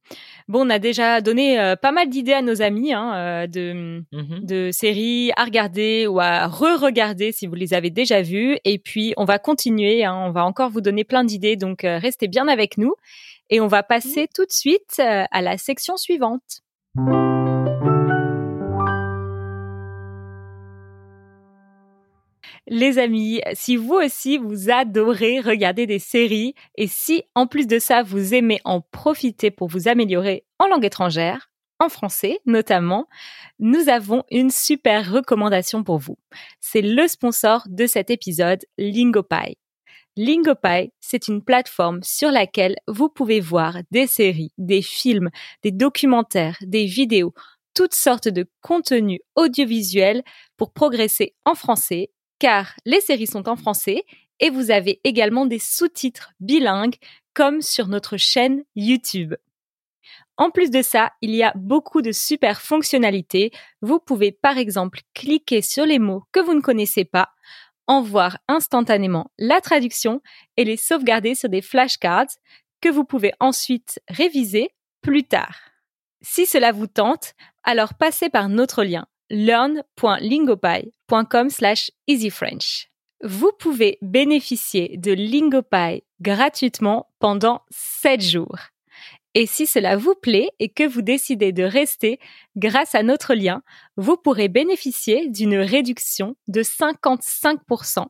Bon, 0.48 0.66
on 0.66 0.70
a 0.70 0.78
déjà 0.78 1.20
donné 1.20 1.60
euh, 1.60 1.76
pas 1.76 1.92
mal 1.92 2.08
d'idées 2.08 2.32
à 2.32 2.40
nos 2.40 2.62
amis 2.62 2.94
hein, 2.94 3.14
euh, 3.14 3.46
de, 3.46 4.02
Mhm. 4.10 4.40
de 4.42 4.70
séries 4.72 5.30
à 5.36 5.44
regarder 5.44 6.06
ou 6.06 6.18
à 6.18 6.46
re-regarder 6.46 7.30
si 7.32 7.46
vous 7.46 7.54
les 7.54 7.74
avez 7.74 7.90
déjà 7.90 8.22
vues. 8.22 8.56
Et 8.64 8.78
puis, 8.78 9.12
on 9.18 9.26
va 9.26 9.38
continuer, 9.38 10.02
hein, 10.02 10.14
on 10.16 10.30
va 10.30 10.46
encore 10.46 10.70
vous 10.70 10.80
donner 10.80 11.04
plein 11.04 11.24
d'idées, 11.24 11.56
donc 11.56 11.80
restez 11.82 12.26
bien 12.26 12.48
avec 12.48 12.78
nous. 12.78 12.94
Et 13.50 13.60
on 13.60 13.66
va 13.66 13.82
passer 13.82 14.28
tout 14.34 14.46
de 14.46 14.52
suite 14.52 14.98
à 14.98 15.42
la 15.42 15.58
section 15.58 15.98
suivante. 15.98 16.62
Les 22.66 22.98
amis, 22.98 23.42
si 23.52 23.76
vous 23.76 23.94
aussi 23.94 24.38
vous 24.38 24.70
adorez 24.70 25.40
regarder 25.40 25.86
des 25.86 25.98
séries 25.98 26.54
et 26.76 26.86
si 26.86 27.22
en 27.34 27.46
plus 27.46 27.66
de 27.66 27.78
ça 27.78 28.02
vous 28.02 28.32
aimez 28.32 28.60
en 28.64 28.80
profiter 28.80 29.50
pour 29.50 29.68
vous 29.68 29.86
améliorer 29.86 30.46
en 30.58 30.68
langue 30.68 30.86
étrangère, 30.86 31.50
en 31.78 31.90
français 31.90 32.40
notamment, 32.46 33.06
nous 33.58 33.90
avons 33.90 34.24
une 34.30 34.50
super 34.50 35.12
recommandation 35.12 35.84
pour 35.84 35.98
vous. 35.98 36.16
C'est 36.60 36.80
le 36.80 37.06
sponsor 37.06 37.64
de 37.68 37.86
cet 37.86 38.08
épisode, 38.08 38.64
Lingopie. 38.78 39.58
Lingopie, 40.16 40.92
c'est 41.00 41.28
une 41.28 41.42
plateforme 41.44 42.02
sur 42.02 42.30
laquelle 42.30 42.76
vous 42.86 43.10
pouvez 43.10 43.40
voir 43.40 43.78
des 43.90 44.06
séries, 44.06 44.52
des 44.56 44.80
films, 44.80 45.28
des 45.62 45.72
documentaires, 45.72 46.56
des 46.62 46.86
vidéos, 46.86 47.34
toutes 47.74 47.94
sortes 47.94 48.28
de 48.28 48.48
contenus 48.60 49.20
audiovisuels 49.34 50.22
pour 50.56 50.72
progresser 50.72 51.34
en 51.44 51.54
français, 51.54 52.10
car 52.38 52.74
les 52.84 53.00
séries 53.00 53.26
sont 53.26 53.48
en 53.48 53.56
français 53.56 54.04
et 54.40 54.50
vous 54.50 54.70
avez 54.70 55.00
également 55.04 55.46
des 55.46 55.58
sous-titres 55.58 56.32
bilingues 56.40 56.96
comme 57.34 57.62
sur 57.62 57.88
notre 57.88 58.16
chaîne 58.16 58.64
YouTube. 58.76 59.34
En 60.36 60.50
plus 60.50 60.70
de 60.70 60.82
ça, 60.82 61.12
il 61.20 61.34
y 61.34 61.42
a 61.42 61.52
beaucoup 61.54 62.02
de 62.02 62.10
super 62.10 62.60
fonctionnalités. 62.60 63.52
Vous 63.82 64.00
pouvez 64.00 64.32
par 64.32 64.58
exemple 64.58 65.00
cliquer 65.14 65.62
sur 65.62 65.86
les 65.86 66.00
mots 66.00 66.24
que 66.32 66.40
vous 66.40 66.54
ne 66.54 66.60
connaissez 66.60 67.04
pas, 67.04 67.30
en 67.86 68.02
voir 68.02 68.38
instantanément 68.48 69.30
la 69.38 69.60
traduction 69.60 70.20
et 70.56 70.64
les 70.64 70.76
sauvegarder 70.76 71.34
sur 71.34 71.48
des 71.48 71.62
flashcards 71.62 72.30
que 72.80 72.88
vous 72.88 73.04
pouvez 73.04 73.32
ensuite 73.40 74.00
réviser 74.08 74.70
plus 75.02 75.24
tard. 75.24 75.58
Si 76.20 76.46
cela 76.46 76.72
vous 76.72 76.86
tente, 76.86 77.34
alors 77.62 77.94
passez 77.94 78.28
par 78.28 78.48
notre 78.48 78.82
lien 78.82 79.06
learn.lingopie.com 79.34 81.50
slash 81.50 81.90
easyfrench. 82.06 82.88
Vous 83.22 83.50
pouvez 83.58 83.98
bénéficier 84.00 84.96
de 84.96 85.12
Lingopie 85.12 86.04
gratuitement 86.20 87.08
pendant 87.18 87.62
7 87.70 88.20
jours. 88.20 88.58
Et 89.34 89.46
si 89.46 89.66
cela 89.66 89.96
vous 89.96 90.14
plaît 90.14 90.50
et 90.60 90.68
que 90.68 90.86
vous 90.86 91.02
décidez 91.02 91.50
de 91.52 91.64
rester 91.64 92.20
grâce 92.56 92.94
à 92.94 93.02
notre 93.02 93.34
lien, 93.34 93.62
vous 93.96 94.16
pourrez 94.16 94.48
bénéficier 94.48 95.28
d'une 95.28 95.56
réduction 95.56 96.36
de 96.46 96.62
55% 96.62 98.06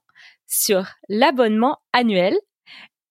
sur 0.47 0.87
l'abonnement 1.09 1.79
annuel 1.93 2.37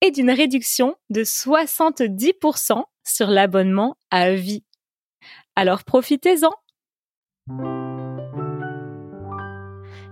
et 0.02 0.12
d'une 0.12 0.30
réduction 0.30 0.96
de 1.10 1.24
70% 1.24 2.84
sur 3.04 3.28
l'abonnement 3.28 3.98
à 4.12 4.34
vie. 4.34 4.64
Alors 5.56 5.84
profitez-en. 5.84 6.52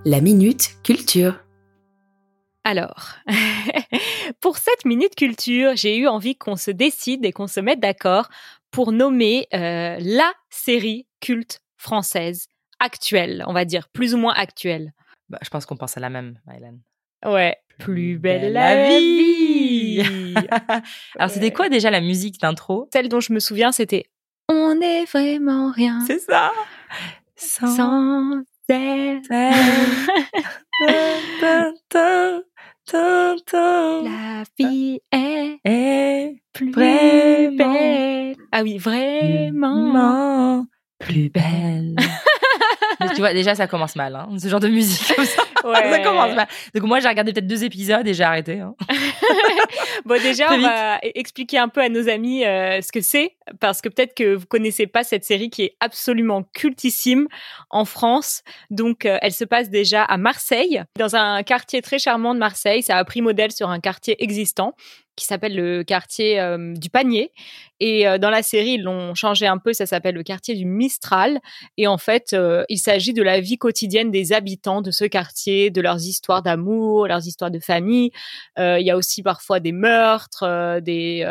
La 0.03 0.19
minute 0.19 0.77
culture. 0.83 1.39
Alors, 2.63 3.17
pour 4.41 4.57
cette 4.57 4.83
minute 4.83 5.15
culture, 5.15 5.75
j'ai 5.75 5.95
eu 5.97 6.07
envie 6.07 6.35
qu'on 6.35 6.55
se 6.55 6.71
décide 6.71 7.23
et 7.23 7.31
qu'on 7.31 7.45
se 7.45 7.59
mette 7.59 7.79
d'accord 7.79 8.29
pour 8.71 8.91
nommer 8.93 9.47
euh, 9.53 9.97
la 9.99 10.31
série 10.49 11.05
culte 11.19 11.61
française 11.77 12.47
actuelle, 12.79 13.43
on 13.45 13.53
va 13.53 13.63
dire, 13.63 13.89
plus 13.89 14.15
ou 14.15 14.17
moins 14.17 14.33
actuelle. 14.33 14.91
Bah, 15.29 15.37
je 15.43 15.49
pense 15.49 15.67
qu'on 15.67 15.77
pense 15.77 15.97
à 15.97 15.99
la 15.99 16.09
même, 16.09 16.39
Mylène. 16.47 16.81
Ouais, 17.23 17.57
plus 17.77 18.17
belle 18.17 18.53
la 18.53 18.97
vie. 18.97 20.01
Alors, 21.19 21.29
c'était 21.29 21.53
quoi 21.53 21.69
déjà 21.69 21.91
la 21.91 22.01
musique 22.01 22.39
d'intro? 22.41 22.89
Celle 22.91 23.07
dont 23.07 23.19
je 23.19 23.33
me 23.33 23.39
souviens, 23.39 23.71
c'était 23.71 24.05
On 24.49 24.81
est 24.81 25.05
vraiment 25.05 25.71
rien 25.71 26.03
C'est 26.07 26.19
ça 26.19 26.51
sans 27.35 28.43
La 34.03 34.43
vie 34.57 34.99
est 35.11 36.35
plus 36.53 36.71
Vraiment. 36.71 37.73
belle. 37.73 38.35
Ah 38.53 38.63
oui, 38.63 38.77
vraiment. 38.77 39.75
vraiment 39.75 40.65
plus 40.99 41.29
belle. 41.29 41.95
Mais 43.01 43.09
tu 43.09 43.17
vois, 43.19 43.33
déjà, 43.33 43.55
ça 43.55 43.67
commence 43.67 43.95
mal, 43.95 44.15
hein, 44.15 44.29
ce 44.37 44.47
genre 44.47 44.59
de 44.61 44.67
musique 44.69 45.15
comme 45.15 45.25
ça. 45.25 45.43
Ouais. 45.63 45.91
Ça 45.91 45.99
commence 45.99 46.35
mal. 46.35 46.47
Donc, 46.73 46.83
moi, 46.83 46.99
j'ai 46.99 47.07
regardé 47.07 47.33
peut-être 47.33 47.47
deux 47.47 47.63
épisodes 47.63 48.07
et 48.07 48.13
j'ai 48.13 48.23
arrêté. 48.23 48.59
hein. 48.59 48.75
Bon, 50.05 50.19
déjà, 50.21 50.51
on 50.51 50.59
va 50.59 50.97
e- 50.97 51.11
expliquer 51.15 51.57
un 51.57 51.67
peu 51.67 51.81
à 51.81 51.89
nos 51.89 52.09
amis 52.09 52.43
euh, 52.45 52.81
ce 52.81 52.91
que 52.91 53.01
c'est, 53.01 53.35
parce 53.59 53.81
que 53.81 53.89
peut-être 53.89 54.15
que 54.15 54.35
vous 54.35 54.45
connaissez 54.45 54.87
pas 54.87 55.03
cette 55.03 55.23
série 55.23 55.49
qui 55.49 55.63
est 55.63 55.75
absolument 55.79 56.43
cultissime 56.53 57.27
en 57.69 57.85
France. 57.85 58.43
Donc, 58.69 59.05
euh, 59.05 59.17
elle 59.21 59.31
se 59.33 59.45
passe 59.45 59.69
déjà 59.69 60.03
à 60.03 60.17
Marseille, 60.17 60.83
dans 60.97 61.15
un 61.15 61.43
quartier 61.43 61.81
très 61.81 61.99
charmant 61.99 62.33
de 62.33 62.39
Marseille. 62.39 62.81
Ça 62.83 62.97
a 62.97 63.05
pris 63.05 63.21
modèle 63.21 63.51
sur 63.51 63.69
un 63.69 63.79
quartier 63.79 64.21
existant 64.23 64.73
qui 65.15 65.25
s'appelle 65.25 65.55
le 65.55 65.83
quartier 65.83 66.41
du 66.75 66.89
Panier. 66.89 67.31
Et 67.79 68.05
dans 68.19 68.29
la 68.29 68.43
série, 68.43 68.73
ils 68.73 68.83
l'ont 68.83 69.15
changé 69.15 69.47
un 69.47 69.57
peu. 69.57 69.73
Ça 69.73 69.85
s'appelle 69.85 70.15
le 70.15 70.23
quartier 70.23 70.55
du 70.55 70.65
Mistral. 70.65 71.39
Et 71.77 71.87
en 71.87 71.97
fait, 71.97 72.35
il 72.69 72.77
s'agit 72.77 73.13
de 73.13 73.23
la 73.23 73.39
vie 73.39 73.57
quotidienne 73.57 74.11
des 74.11 74.33
habitants 74.33 74.81
de 74.81 74.91
ce 74.91 75.05
quartier, 75.05 75.69
de 75.69 75.81
leurs 75.81 76.01
histoires 76.01 76.41
d'amour, 76.41 77.07
leurs 77.07 77.27
histoires 77.27 77.51
de 77.51 77.59
famille. 77.59 78.11
Il 78.57 78.81
y 78.81 78.91
a 78.91 78.97
aussi 78.97 79.23
parfois 79.23 79.59
des 79.59 79.71
meurtres, 79.71 80.79
des, 80.81 81.27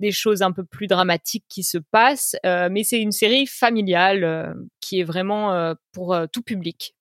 des 0.00 0.12
choses 0.12 0.42
un 0.42 0.52
peu 0.52 0.64
plus 0.64 0.86
dramatiques 0.86 1.44
qui 1.48 1.62
se 1.64 1.78
passent. 1.78 2.36
Mais 2.44 2.84
c'est 2.84 3.00
une 3.00 3.12
série 3.12 3.46
familiale 3.46 4.54
qui 4.80 5.00
est 5.00 5.04
vraiment 5.04 5.74
pour 5.92 6.16
tout 6.32 6.42
public. 6.42 6.94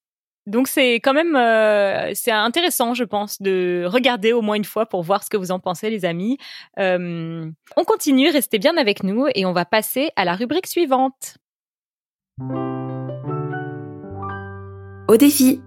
Donc 0.47 0.67
c'est 0.67 0.95
quand 0.95 1.13
même 1.13 1.35
euh, 1.35 2.11
c'est 2.15 2.31
intéressant, 2.31 2.93
je 2.93 3.03
pense, 3.03 3.41
de 3.41 3.85
regarder 3.87 4.33
au 4.33 4.41
moins 4.41 4.55
une 4.55 4.65
fois 4.65 4.87
pour 4.87 5.03
voir 5.03 5.23
ce 5.23 5.29
que 5.29 5.37
vous 5.37 5.51
en 5.51 5.59
pensez, 5.59 5.89
les 5.89 6.03
amis. 6.03 6.37
Euh, 6.79 7.49
on 7.77 7.83
continue, 7.83 8.29
restez 8.29 8.57
bien 8.57 8.75
avec 8.77 9.03
nous 9.03 9.27
et 9.35 9.45
on 9.45 9.53
va 9.53 9.65
passer 9.65 10.09
à 10.15 10.25
la 10.25 10.33
rubrique 10.33 10.67
suivante. 10.67 11.37
Au 15.07 15.17
défi. 15.17 15.61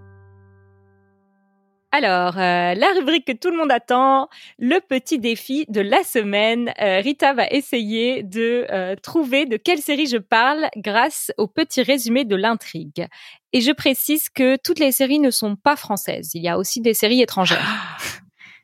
Alors, 1.97 2.39
euh, 2.39 2.75
la 2.75 2.89
rubrique 2.97 3.25
que 3.25 3.33
tout 3.33 3.53
le 3.53 3.57
monde 3.57 3.71
attend, 3.71 4.29
le 4.59 4.81
petit 4.81 5.21
défi 5.21 5.65
de 5.69 5.81
la 5.81 6.03
semaine. 6.03 6.75
Euh, 6.81 6.99
Rita 6.99 7.35
va 7.35 7.47
essayer 7.47 8.25
de 8.25 8.67
euh, 8.69 8.97
trouver 8.97 9.47
de 9.47 9.57
quelle 9.57 9.79
série 9.79 10.09
je 10.09 10.17
parle 10.17 10.67
grâce 10.77 11.31
au 11.39 11.47
petit 11.47 11.83
résumé 11.83 12.25
de 12.25 12.35
l'intrigue. 12.35 13.07
Et 13.53 13.61
je 13.61 13.71
précise 13.71 14.29
que 14.29 14.57
toutes 14.57 14.81
les 14.81 14.91
séries 14.91 15.21
ne 15.21 15.31
sont 15.31 15.55
pas 15.55 15.77
françaises. 15.77 16.33
Il 16.35 16.43
y 16.43 16.49
a 16.49 16.59
aussi 16.59 16.81
des 16.81 16.95
séries 16.95 17.23
étrangères. 17.23 17.65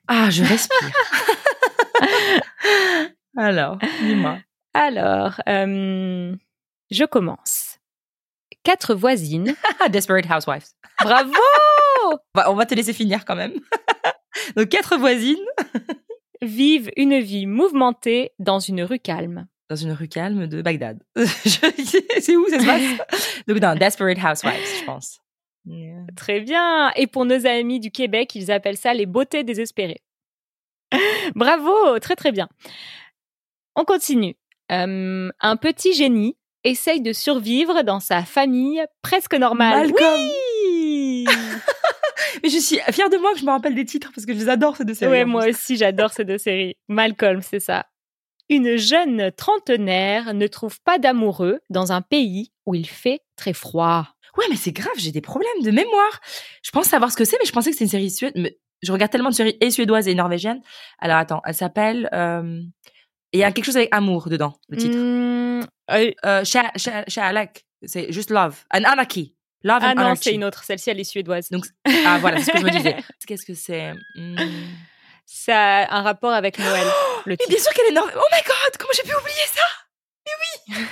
Ah, 0.08 0.28
je 0.28 0.42
respire. 0.42 0.90
Alors, 3.38 3.78
dis-moi. 4.02 4.38
Alors, 4.74 5.40
je 5.46 7.04
commence. 7.04 7.78
Quatre 8.64 8.92
voisines. 8.92 9.54
Ah, 9.78 9.88
Desperate 9.88 10.26
Housewives. 10.28 10.66
Bravo 11.00 11.32
On 12.10 12.38
va, 12.40 12.50
on 12.50 12.54
va 12.54 12.66
te 12.66 12.74
laisser 12.74 12.92
finir 12.92 13.24
quand 13.24 13.36
même. 13.36 13.54
Donc, 14.56 14.68
quatre 14.68 14.96
voisines 14.96 15.44
Vivent 16.42 16.90
une 16.96 17.20
vie 17.20 17.46
mouvementée 17.46 18.32
dans 18.38 18.60
une 18.60 18.82
rue 18.82 18.98
calme. 18.98 19.46
dans 19.68 19.76
une 19.76 19.92
rue 19.92 20.08
calme 20.08 20.46
de 20.46 20.62
Bagdad. 20.62 20.98
C'est 21.16 22.36
où 22.36 22.48
ça 22.48 22.58
se 22.60 22.66
passe? 22.66 23.42
Donc, 23.46 23.58
dans 23.58 23.76
Desperate 23.78 24.18
Housewives, 24.18 24.78
je 24.80 24.84
pense. 24.86 25.20
Yeah. 25.66 26.06
Très 26.16 26.40
bien. 26.40 26.90
Et 26.96 27.06
pour 27.06 27.26
nos 27.26 27.46
amis 27.46 27.78
du 27.78 27.90
Québec, 27.90 28.34
ils 28.34 28.50
appellent 28.50 28.78
ça 28.78 28.94
les 28.94 29.04
beautés 29.04 29.44
désespérées. 29.44 30.00
Bravo, 31.34 31.98
très 31.98 32.16
très 32.16 32.32
bien. 32.32 32.48
On 33.76 33.84
continue. 33.84 34.34
Euh, 34.72 35.30
un 35.40 35.56
petit 35.56 35.92
génie 35.92 36.36
essaye 36.64 37.00
de 37.02 37.12
survivre 37.12 37.82
dans 37.82 38.00
sa 38.00 38.22
famille 38.22 38.82
presque 39.02 39.34
normale. 39.34 39.88
Malcolm. 39.90 40.20
Oui 40.64 41.26
Mais 42.42 42.48
je 42.48 42.58
suis 42.58 42.78
fière 42.90 43.10
de 43.10 43.16
moi 43.16 43.32
que 43.34 43.38
je 43.40 43.44
me 43.44 43.50
rappelle 43.50 43.74
des 43.74 43.84
titres 43.84 44.10
parce 44.14 44.26
que 44.26 44.32
je 44.32 44.38
les 44.38 44.48
adore 44.48 44.76
ces 44.76 44.84
deux 44.84 44.94
séries. 44.94 45.10
Ouais, 45.12 45.22
en 45.24 45.26
moi 45.28 45.46
aussi, 45.48 45.76
j'adore 45.76 46.12
ces 46.12 46.24
deux 46.24 46.38
séries. 46.38 46.74
Malcolm, 46.88 47.42
c'est 47.42 47.60
ça. 47.60 47.86
Une 48.48 48.76
jeune 48.76 49.30
trentenaire 49.32 50.34
ne 50.34 50.46
trouve 50.48 50.80
pas 50.82 50.98
d'amoureux 50.98 51.60
dans 51.70 51.92
un 51.92 52.02
pays 52.02 52.50
où 52.66 52.74
il 52.74 52.88
fait 52.88 53.20
très 53.36 53.52
froid. 53.52 54.08
Ouais, 54.36 54.44
mais 54.50 54.56
c'est 54.56 54.72
grave, 54.72 54.92
j'ai 54.96 55.12
des 55.12 55.20
problèmes 55.20 55.62
de 55.62 55.70
mémoire. 55.70 56.20
Je 56.62 56.70
pense 56.70 56.86
savoir 56.86 57.10
ce 57.12 57.16
que 57.16 57.24
c'est, 57.24 57.36
mais 57.40 57.46
je 57.46 57.52
pensais 57.52 57.70
que 57.70 57.74
c'était 57.76 57.84
une 57.84 57.90
série 57.90 58.10
suédoise. 58.10 58.42
Mais 58.42 58.58
je 58.82 58.92
regarde 58.92 59.12
tellement 59.12 59.28
de 59.30 59.34
séries 59.34 59.56
et 59.60 59.70
suédoises 59.70 60.08
et 60.08 60.14
norvégiennes. 60.14 60.60
Alors 60.98 61.16
attends, 61.18 61.42
elle 61.44 61.54
s'appelle. 61.54 62.08
euh, 62.12 62.60
et 63.32 63.38
Il 63.38 63.40
y 63.40 63.44
a 63.44 63.52
quelque 63.52 63.64
chose 63.66 63.76
avec 63.76 63.88
amour 63.94 64.28
dedans, 64.28 64.54
le 64.68 64.76
titre. 64.78 64.96
Hmm, 64.96 65.60
euh, 65.92 66.10
Euh, 66.24 66.42
Shalak, 67.08 67.64
c'est 67.84 68.10
juste 68.12 68.30
Love. 68.30 68.64
And 68.74 68.82
Anarchy. 68.84 69.34
Love 69.62 69.78
ah 69.82 69.90
and 69.90 69.94
non, 69.94 70.14
c'est 70.14 70.34
une 70.34 70.44
autre. 70.44 70.64
Celle-ci, 70.64 70.90
elle 70.90 71.00
est 71.00 71.04
suédoise. 71.04 71.50
Donc, 71.50 71.66
ah 72.06 72.18
voilà, 72.20 72.38
c'est 72.38 72.46
ce 72.46 72.52
que 72.52 72.58
je 72.60 72.64
me 72.64 72.70
disais. 72.70 72.96
Qu'est-ce 73.26 73.44
que 73.46 73.54
c'est 73.54 73.92
Hmm. 74.16 74.36
Ça 75.26 75.82
a 75.84 75.96
un 75.98 76.02
rapport 76.02 76.32
avec 76.32 76.58
Noël, 76.58 76.86
le 77.26 77.36
Mais 77.38 77.46
bien 77.48 77.58
sûr 77.58 77.72
qu'elle 77.72 77.86
est 77.86 77.92
norvégienne. 77.94 78.20
Oh 78.20 78.28
my 78.32 78.42
god, 78.46 78.76
comment 78.78 78.92
j'ai 78.96 79.02
pu 79.08 79.14
oublier 79.14 79.46
ça? 79.46 79.62
Mais 80.26 80.76
oui. 80.76 80.84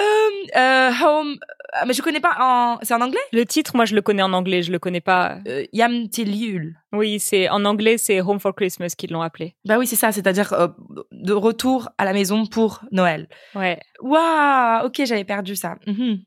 euh, 0.56 0.90
home, 1.04 1.36
Ah, 1.74 1.84
mais 1.86 1.92
je 1.92 2.00
connais 2.02 2.20
pas 2.20 2.36
en. 2.40 2.78
C'est 2.82 2.94
en 2.94 3.00
anglais? 3.00 3.20
Le 3.32 3.44
titre, 3.44 3.72
moi, 3.76 3.84
je 3.84 3.94
le 3.94 4.02
connais 4.02 4.22
en 4.22 4.32
anglais, 4.32 4.62
je 4.62 4.72
le 4.72 4.78
connais 4.78 5.00
pas. 5.02 5.38
euh, 5.46 5.64
Yam 5.72 6.06
Yule. 6.16 6.76
Oui, 6.92 7.20
c'est 7.20 7.48
en 7.50 7.64
anglais, 7.66 7.98
c'est 7.98 8.20
Home 8.22 8.40
for 8.40 8.54
Christmas 8.54 8.94
qu'ils 8.96 9.10
l'ont 9.12 9.22
appelé. 9.22 9.54
Bah 9.66 9.76
oui, 9.78 9.86
c'est 9.86 9.96
ça, 9.96 10.10
c'est-à-dire 10.10 10.52
euh, 10.54 10.68
de 11.12 11.32
retour 11.34 11.90
à 11.98 12.04
la 12.06 12.12
maison 12.12 12.46
pour 12.46 12.80
Noël. 12.92 13.28
Ouais. 13.54 13.78
Waouh, 14.00 14.86
ok, 14.86 15.02
j'avais 15.04 15.24
perdu 15.24 15.54
ça. 15.54 15.76
Mhm. 15.86 16.20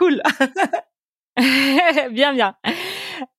Cool. 0.00 0.22
bien, 2.10 2.32
bien. 2.34 2.56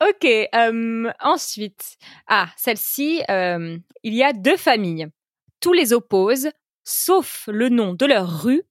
Ok. 0.08 0.26
euh, 0.56 1.12
ensuite, 1.22 1.98
ah, 2.28 2.48
celle-ci, 2.56 3.24
euh, 3.30 3.78
il 4.04 4.14
y 4.14 4.24
a 4.24 4.32
deux 4.34 4.58
familles. 4.58 5.08
Tous 5.60 5.74
les 5.74 5.92
opposent, 5.92 6.50
sauf 6.84 7.48
le 7.52 7.70
nom 7.70 7.94
de 7.94 8.06
leur 8.06 8.44
rue 8.44 8.64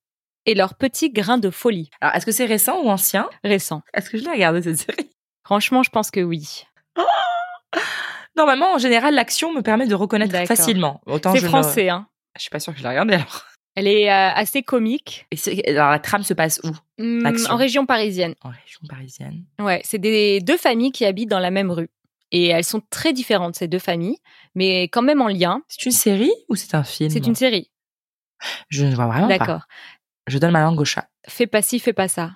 et 0.46 0.54
leur 0.54 0.74
petit 0.74 1.10
grain 1.10 1.38
de 1.38 1.50
folie 1.50 1.90
Alors, 2.00 2.14
est-ce 2.14 2.26
que 2.26 2.32
c'est 2.32 2.46
récent 2.46 2.80
ou 2.82 2.88
ancien? 2.88 3.28
Récent. 3.44 3.82
Est-ce 3.92 4.08
que 4.10 4.18
je 4.18 4.24
l'ai 4.24 4.30
regardé 4.32 4.62
cette 4.62 4.78
série? 4.78 5.10
Franchement, 5.44 5.82
je 5.82 5.90
pense 5.90 6.10
que 6.10 6.20
oui. 6.20 6.64
Normalement, 8.36 8.72
en 8.72 8.78
général, 8.78 9.14
l'action 9.14 9.52
me 9.52 9.60
permet 9.62 9.86
de 9.86 9.94
reconnaître 9.94 10.34
facilement. 10.46 11.00
C'est 11.06 11.38
je 11.38 11.44
ne- 11.44 11.48
français, 11.48 11.88
hein. 11.88 12.06
Je 12.36 12.42
suis 12.42 12.50
pas 12.50 12.60
sûre 12.60 12.72
que 12.72 12.78
je 12.78 12.84
l'ai 12.84 12.88
regardé 12.90 13.14
alors. 13.14 13.44
Elle 13.76 13.86
est 13.86 14.10
euh, 14.10 14.30
assez 14.34 14.62
comique. 14.62 15.26
Et 15.30 15.68
alors, 15.70 15.90
la 15.90 15.98
trame 15.98 16.22
se 16.22 16.34
passe 16.34 16.60
où? 16.64 16.70
Hum, 16.98 17.24
en 17.48 17.56
région 17.56 17.86
parisienne. 17.86 18.34
En 18.42 18.50
région 18.50 18.80
parisienne. 18.88 19.44
Ouais, 19.60 19.80
c'est 19.84 19.98
des 19.98 20.40
deux 20.40 20.56
familles 20.56 20.92
qui 20.92 21.04
habitent 21.04 21.30
dans 21.30 21.38
la 21.38 21.50
même 21.50 21.70
rue. 21.70 21.88
Et 22.32 22.48
elles 22.48 22.64
sont 22.64 22.82
très 22.90 23.12
différentes, 23.12 23.56
ces 23.56 23.68
deux 23.68 23.78
familles, 23.78 24.18
mais 24.54 24.84
quand 24.84 25.02
même 25.02 25.20
en 25.20 25.28
lien. 25.28 25.62
C'est 25.68 25.86
une 25.86 25.92
série 25.92 26.32
ou 26.48 26.54
c'est 26.56 26.74
un 26.74 26.84
film? 26.84 27.10
C'est 27.10 27.26
une 27.26 27.34
série. 27.34 27.70
Je 28.68 28.84
ne 28.84 28.94
vois 28.94 29.06
vraiment 29.06 29.28
pas. 29.28 29.38
D'accord. 29.38 29.62
Je 30.26 30.38
donne 30.38 30.52
ma 30.52 30.62
langue 30.62 30.80
au 30.80 30.84
chat. 30.84 31.08
Fais 31.28 31.46
pas 31.46 31.62
ci, 31.62 31.80
fais 31.80 31.92
pas 31.92 32.08
ça. 32.08 32.32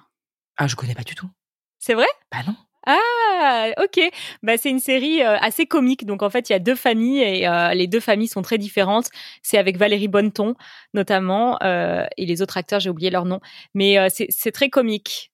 Ah, 0.57 0.67
je 0.67 0.75
connais 0.77 0.95
pas 0.95 1.05
du 1.05 1.15
tout. 1.15 1.31
C'est 1.79 1.95
vrai? 1.95 2.07
Bah 2.33 2.39
non. 2.47 2.57
Ah, 2.87 3.71
ok. 3.83 4.01
Bah, 4.43 4.57
c'est 4.59 4.71
une 4.71 4.79
série 4.81 5.23
euh, 5.23 5.37
assez 5.39 5.67
comique. 5.67 6.05
Donc, 6.05 6.23
en 6.23 6.31
fait, 6.31 6.51
il 6.51 6.53
y 6.53 6.57
a 6.57 6.59
deux 6.59 6.75
familles 6.75 7.23
et 7.23 7.49
euh, 7.49 7.73
les 7.75 7.87
deux 7.87 8.01
familles 8.01 8.29
sont 8.29 8.43
très 8.43 8.59
différentes. 8.59 9.09
C'est 9.43 9.59
avec 9.59 9.77
Valérie 9.79 10.09
Bonneton, 10.09 10.55
notamment, 10.93 11.59
euh, 11.63 12.05
et 12.19 12.27
les 12.27 12.43
autres 12.43 12.57
acteurs, 12.59 12.81
j'ai 12.81 12.91
oublié 12.91 13.11
leur 13.11 13.25
nom. 13.25 13.41
Mais 13.75 13.99
euh, 13.99 14.09
c'est 14.11 14.53
très 14.53 14.69
comique. 14.69 15.31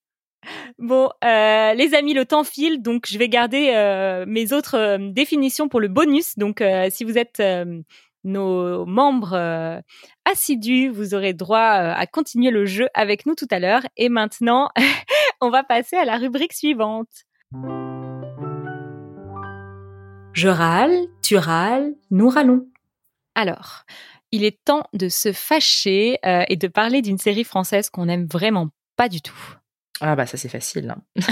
Bon, 0.78 1.10
euh, 1.24 1.74
les 1.74 1.94
amis, 1.94 2.14
le 2.14 2.24
temps 2.24 2.44
file, 2.44 2.82
donc 2.82 3.06
je 3.08 3.18
vais 3.18 3.28
garder 3.28 3.72
euh, 3.74 4.24
mes 4.26 4.52
autres 4.52 4.98
définitions 5.12 5.68
pour 5.68 5.80
le 5.80 5.88
bonus. 5.88 6.38
Donc, 6.38 6.62
si 6.90 7.04
vous 7.04 7.18
êtes 7.18 7.42
nos 8.24 8.84
membres 8.86 9.32
euh, 9.34 9.80
assidus, 10.24 10.88
vous 10.88 11.14
aurez 11.14 11.32
droit 11.32 11.58
à 11.60 12.06
continuer 12.06 12.50
le 12.50 12.66
jeu 12.66 12.88
avec 12.94 13.26
nous 13.26 13.34
tout 13.34 13.48
à 13.50 13.58
l'heure. 13.58 13.82
Et 13.96 14.08
maintenant, 14.08 14.70
on 15.40 15.50
va 15.50 15.62
passer 15.64 15.96
à 15.96 16.04
la 16.04 16.16
rubrique 16.18 16.52
suivante. 16.52 17.08
Je 20.32 20.48
râle, 20.48 20.92
tu 21.22 21.36
râles, 21.36 21.94
nous 22.12 22.28
râlons. 22.28 22.66
Alors, 23.34 23.82
il 24.30 24.44
est 24.44 24.62
temps 24.64 24.84
de 24.92 25.08
se 25.08 25.32
fâcher 25.32 26.18
euh, 26.24 26.44
et 26.48 26.56
de 26.56 26.68
parler 26.68 27.02
d'une 27.02 27.18
série 27.18 27.42
française 27.42 27.90
qu'on 27.90 28.06
n'aime 28.06 28.26
vraiment 28.30 28.68
pas 28.96 29.08
du 29.08 29.20
tout. 29.20 29.34
Ah 30.00 30.16
bah 30.16 30.26
ça 30.26 30.38
c'est 30.38 30.48
facile. 30.48 30.94
hein. 30.96 31.22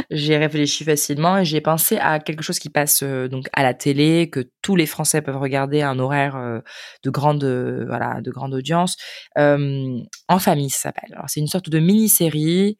j'ai 0.10 0.36
réfléchi 0.36 0.84
facilement 0.84 1.38
et 1.38 1.44
j'ai 1.44 1.60
pensé 1.60 1.98
à 1.98 2.20
quelque 2.20 2.42
chose 2.42 2.60
qui 2.60 2.68
passe 2.68 3.02
euh, 3.02 3.26
donc 3.26 3.48
à 3.52 3.64
la 3.64 3.74
télé 3.74 4.30
que 4.30 4.48
tous 4.62 4.76
les 4.76 4.86
Français 4.86 5.22
peuvent 5.22 5.38
regarder 5.38 5.80
à 5.80 5.90
un 5.90 5.98
horaire 5.98 6.36
euh, 6.36 6.60
de 7.02 7.10
grande 7.10 7.42
euh, 7.42 7.84
voilà 7.88 8.20
de 8.20 8.30
grande 8.30 8.54
audience. 8.54 8.96
Euh, 9.38 9.98
en 10.28 10.38
famille 10.38 10.70
ça 10.70 10.82
s'appelle. 10.82 11.10
Alors 11.14 11.24
c'est 11.28 11.40
une 11.40 11.48
sorte 11.48 11.68
de 11.68 11.78
mini-série 11.80 12.76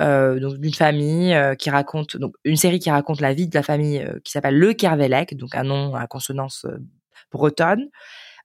euh, 0.00 0.40
donc 0.40 0.56
d'une 0.58 0.72
famille 0.74 1.34
euh, 1.34 1.54
qui 1.54 1.70
raconte 1.70 2.16
donc 2.16 2.34
une 2.44 2.56
série 2.56 2.78
qui 2.78 2.90
raconte 2.90 3.20
la 3.20 3.34
vie 3.34 3.48
de 3.48 3.54
la 3.54 3.62
famille 3.62 3.98
euh, 4.00 4.18
qui 4.24 4.32
s'appelle 4.32 4.58
Le 4.58 4.72
Kervelec 4.72 5.36
donc 5.36 5.54
un 5.54 5.64
nom 5.64 5.94
à 5.94 6.06
consonance 6.06 6.66
bretonne. 7.30 7.88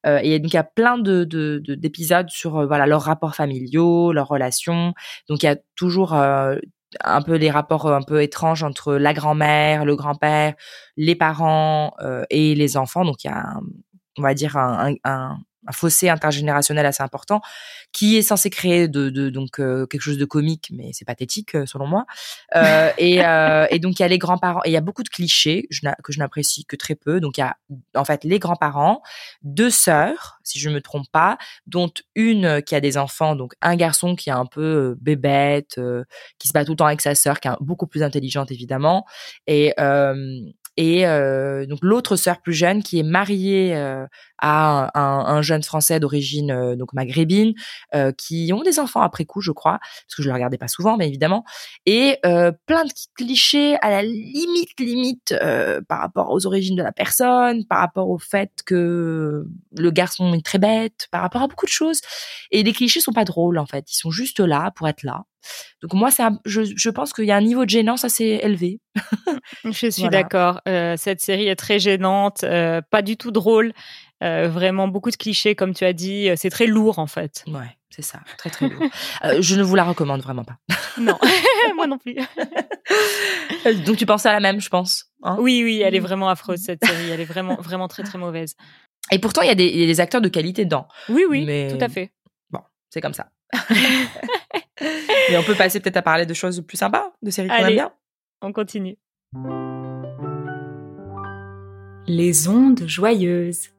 Et 0.06 0.39
donc 0.39 0.51
il 0.54 0.56
y 0.56 0.58
a 0.58 0.63
plein 0.63 0.98
de 0.98 1.25
de- 1.25 1.60
de- 1.66 1.75
d'épisodes 1.75 2.30
sur 2.30 2.66
voilà 2.66 2.86
leurs 2.86 3.01
rapports 3.01 3.36
familiaux, 3.36 4.13
leurs 4.13 4.27
relations. 4.30 4.94
Donc 5.27 5.44
il 5.44 5.48
y 5.48 5.50
a 5.50 5.58
toujours 5.75 6.13
un 6.13 7.22
peu 7.25 7.36
les 7.36 7.51
rapports 7.51 7.88
un 7.92 8.01
peu 8.01 8.22
étranges 8.22 8.63
entre 8.63 8.96
la 8.96 9.13
grand-mère, 9.13 9.84
le 9.84 9.95
grand-père, 9.98 10.54
les 10.95 11.15
parents 11.15 11.93
et 12.30 12.56
les 12.56 12.78
enfants. 12.78 13.04
Donc 13.04 13.24
il 13.26 13.28
y 13.28 13.32
a, 13.32 13.60
on 14.17 14.21
va 14.21 14.34
dire 14.34 14.56
un, 14.58 14.93
un, 15.04 15.38
un- 15.67 15.71
fossé 15.71 16.10
intergénérationnel 16.10 16.86
assez 16.86 17.03
important 17.03 17.41
qui 17.91 18.17
est 18.17 18.21
censé 18.21 18.49
créer 18.49 18.88
de, 18.88 19.10
de 19.10 19.30
donc 19.30 19.60
euh, 19.60 19.86
quelque 19.86 20.01
chose 20.01 20.17
de 20.17 20.25
comique, 20.25 20.69
mais 20.73 20.91
c'est 20.93 21.06
pathétique 21.06 21.56
euh, 21.56 21.65
selon 21.65 21.88
moi. 21.88 22.06
Euh, 22.56 22.91
et, 22.97 23.25
euh, 23.25 23.65
et 23.69 23.80
donc 23.80 23.99
il 23.99 24.01
y 24.01 24.06
a 24.06 24.08
les 24.08 24.17
grands-parents 24.17 24.62
et 24.65 24.69
il 24.69 24.73
y 24.73 24.77
a 24.77 24.82
beaucoup 24.82 25.03
de 25.03 25.10
clichés 25.10 25.67
que 26.03 26.12
je 26.13 26.19
n'apprécie 26.19 26.65
que 26.65 26.75
très 26.75 26.95
peu. 26.95 27.19
Donc 27.19 27.38
il 27.38 27.41
y 27.41 27.43
a 27.43 27.58
en 27.95 28.06
fait 28.06 28.23
les 28.23 28.39
grands-parents, 28.39 29.01
deux 29.43 29.69
sœurs, 29.69 30.39
si 30.43 30.60
je 30.60 30.69
me 30.69 30.82
trompe 30.82 31.08
pas, 31.12 31.38
dont 31.65 31.91
une 32.15 32.62
qui 32.62 32.75
a 32.75 32.82
des 32.82 32.97
enfants, 32.97 33.36
donc 33.36 33.53
un 33.62 33.75
garçon 33.75 34.15
qui 34.15 34.30
est 34.30 34.34
un 34.34 34.45
peu 34.45 34.95
bébête, 34.99 35.80
qui 36.39 36.47
se 36.47 36.53
bat 36.53 36.65
tout 36.65 36.71
le 36.73 36.77
temps 36.77 36.86
avec 36.86 37.01
sa 37.01 37.15
sœur, 37.15 37.39
qui 37.39 37.47
est 37.47 37.51
beaucoup 37.60 37.88
plus 37.88 38.03
intelligente 38.03 38.51
évidemment, 38.51 39.06
et 39.47 39.73
et 40.78 41.08
euh, 41.08 41.66
donc 41.66 41.80
l'autre 41.82 42.16
sœur 42.16 42.40
plus 42.42 42.54
jeune 42.54 42.84
qui 42.84 43.00
est 43.00 43.04
mariée 43.04 43.76
euh, 43.76 44.06
à 44.40 44.92
un, 45.00 45.38
un 45.38 45.42
jeune 45.42 45.63
français 45.63 46.00
d'origine 46.00 46.52
euh, 46.52 46.76
donc 46.76 46.94
maghrébine, 46.94 47.54
euh, 47.96 48.12
qui 48.12 48.52
ont 48.54 48.62
des 48.62 48.80
enfants 48.80 49.02
après 49.02 49.26
coup, 49.26 49.42
je 49.42 49.52
crois, 49.52 49.80
parce 49.80 50.16
que 50.16 50.22
je 50.24 50.28
le 50.28 50.34
regardais 50.34 50.60
pas 50.60 50.68
souvent, 50.68 50.96
mais 50.96 51.08
évidemment, 51.08 51.44
et 51.86 52.20
euh, 52.26 52.52
plein 52.68 52.86
de 52.86 52.92
clichés 53.16 53.76
à 53.82 53.90
la 53.90 54.04
limite 54.04 54.80
limite 54.80 55.32
euh, 55.32 55.82
par 55.88 56.00
rapport 56.00 56.30
aux 56.32 56.46
origines 56.46 56.76
de 56.76 56.84
la 56.84 56.92
personne, 56.92 57.66
par 57.66 57.80
rapport 57.80 58.10
au 58.10 58.20
fait 58.20 58.52
que 58.66 59.48
le 59.76 59.92
garçon 59.92 60.34
est 60.34 60.46
très 60.46 60.60
bête, 60.60 61.08
par 61.12 61.22
rapport 61.22 61.42
à 61.42 61.48
beaucoup 61.48 61.66
de 61.66 61.72
choses. 61.72 62.02
Et 62.52 62.62
les 62.63 62.74
clichés 62.74 63.00
sont 63.00 63.13
pas 63.13 63.26
drôles 63.26 63.58
en 63.58 63.66
fait, 63.66 63.92
ils 63.92 63.98
sont 63.98 64.12
juste 64.12 64.40
là 64.40 64.72
pour 64.76 64.88
être 64.88 65.04
là. 65.04 65.24
Donc 65.81 65.93
moi, 65.93 66.10
je, 66.45 66.62
je 66.75 66.89
pense 66.89 67.13
qu'il 67.13 67.25
y 67.25 67.31
a 67.31 67.36
un 67.36 67.41
niveau 67.41 67.65
de 67.65 67.69
gênance 67.69 68.03
assez 68.05 68.39
élevé. 68.41 68.79
Je 69.63 69.89
suis 69.91 70.01
Voilà. 70.03 70.23
d'accord. 70.23 70.62
Euh, 70.67 70.95
cette 70.97 71.21
série 71.21 71.47
est 71.47 71.55
très 71.55 71.77
gênante, 71.79 72.43
euh, 72.43 72.81
pas 72.89 73.01
du 73.01 73.15
tout 73.17 73.31
drôle. 73.31 73.73
euh, 74.23 74.47
vraiment 74.49 74.88
beaucoup 74.88 75.12
de 75.12 75.15
clichés, 75.15 75.53
comme 75.53 75.73
tu 75.75 75.83
as 75.86 75.93
dit. 75.93 76.29
C'est 76.36 76.49
très 76.49 76.65
lourd, 76.65 76.97
en 76.97 77.05
fait. 77.05 77.43
Ouais, 77.47 77.77
c'est 77.91 78.01
ça, 78.01 78.19
très 78.39 78.49
très 78.49 78.67
lourd. 78.67 78.81
Euh, 79.23 79.38
je 79.41 79.55
ne 79.55 79.62
vous 79.62 79.75
la 79.75 79.83
recommande 79.83 80.21
vraiment 80.21 80.43
pas. 80.43 80.57
Non, 80.99 81.15
moi 81.75 81.86
non 81.86 81.99
plus. 81.99 82.15
Donc 83.86 83.97
tu 83.97 84.05
pensais 84.07 84.29
à 84.29 84.33
la 84.33 84.39
même, 84.39 84.60
je 84.60 84.69
pense. 84.69 85.05
hein? 85.23 85.38
Oui, 85.39 85.62
oui, 85.63 85.81
elle 85.81 85.93
est 85.95 85.99
vraiment 85.99 86.29
affreuse, 86.29 86.60
cette 86.62 86.83
série. 86.83 87.10
Elle 87.12 87.19
est 87.21 87.25
vraiment, 87.25 87.55
vraiment 87.62 87.88
très, 87.88 88.01
très 88.03 88.17
mauvaise. 88.17 88.55
Et 89.12 89.19
pourtant, 89.19 89.41
il 89.43 89.47
y, 89.47 89.51
a 89.51 89.55
des- 89.55 89.67
il 89.67 89.79
y 89.79 89.83
a 89.83 89.86
des 89.86 89.99
acteurs 89.99 90.21
de 90.21 90.27
qualité 90.29 90.65
dedans. 90.65 90.88
Oui, 91.10 91.23
oui, 91.29 91.45
Mais- 91.45 91.67
tout 91.69 91.77
à 91.83 91.88
fait. 91.89 92.12
Bon, 92.49 92.62
c'est 92.89 92.99
comme 93.01 93.13
ça. 93.13 93.27
Mais 95.29 95.38
on 95.38 95.43
peut 95.43 95.55
passer 95.55 95.79
peut-être 95.79 95.97
à 95.97 96.01
parler 96.01 96.25
de 96.25 96.33
choses 96.33 96.63
plus 96.65 96.77
sympas, 96.77 97.12
de 97.21 97.31
séries 97.31 97.49
qu'on 97.49 97.55
aime 97.55 97.73
bien. 97.75 97.91
On 98.41 98.51
continue. 98.53 98.97
Les 102.07 102.47
ondes 102.47 102.83
joyeuses. 102.88 103.69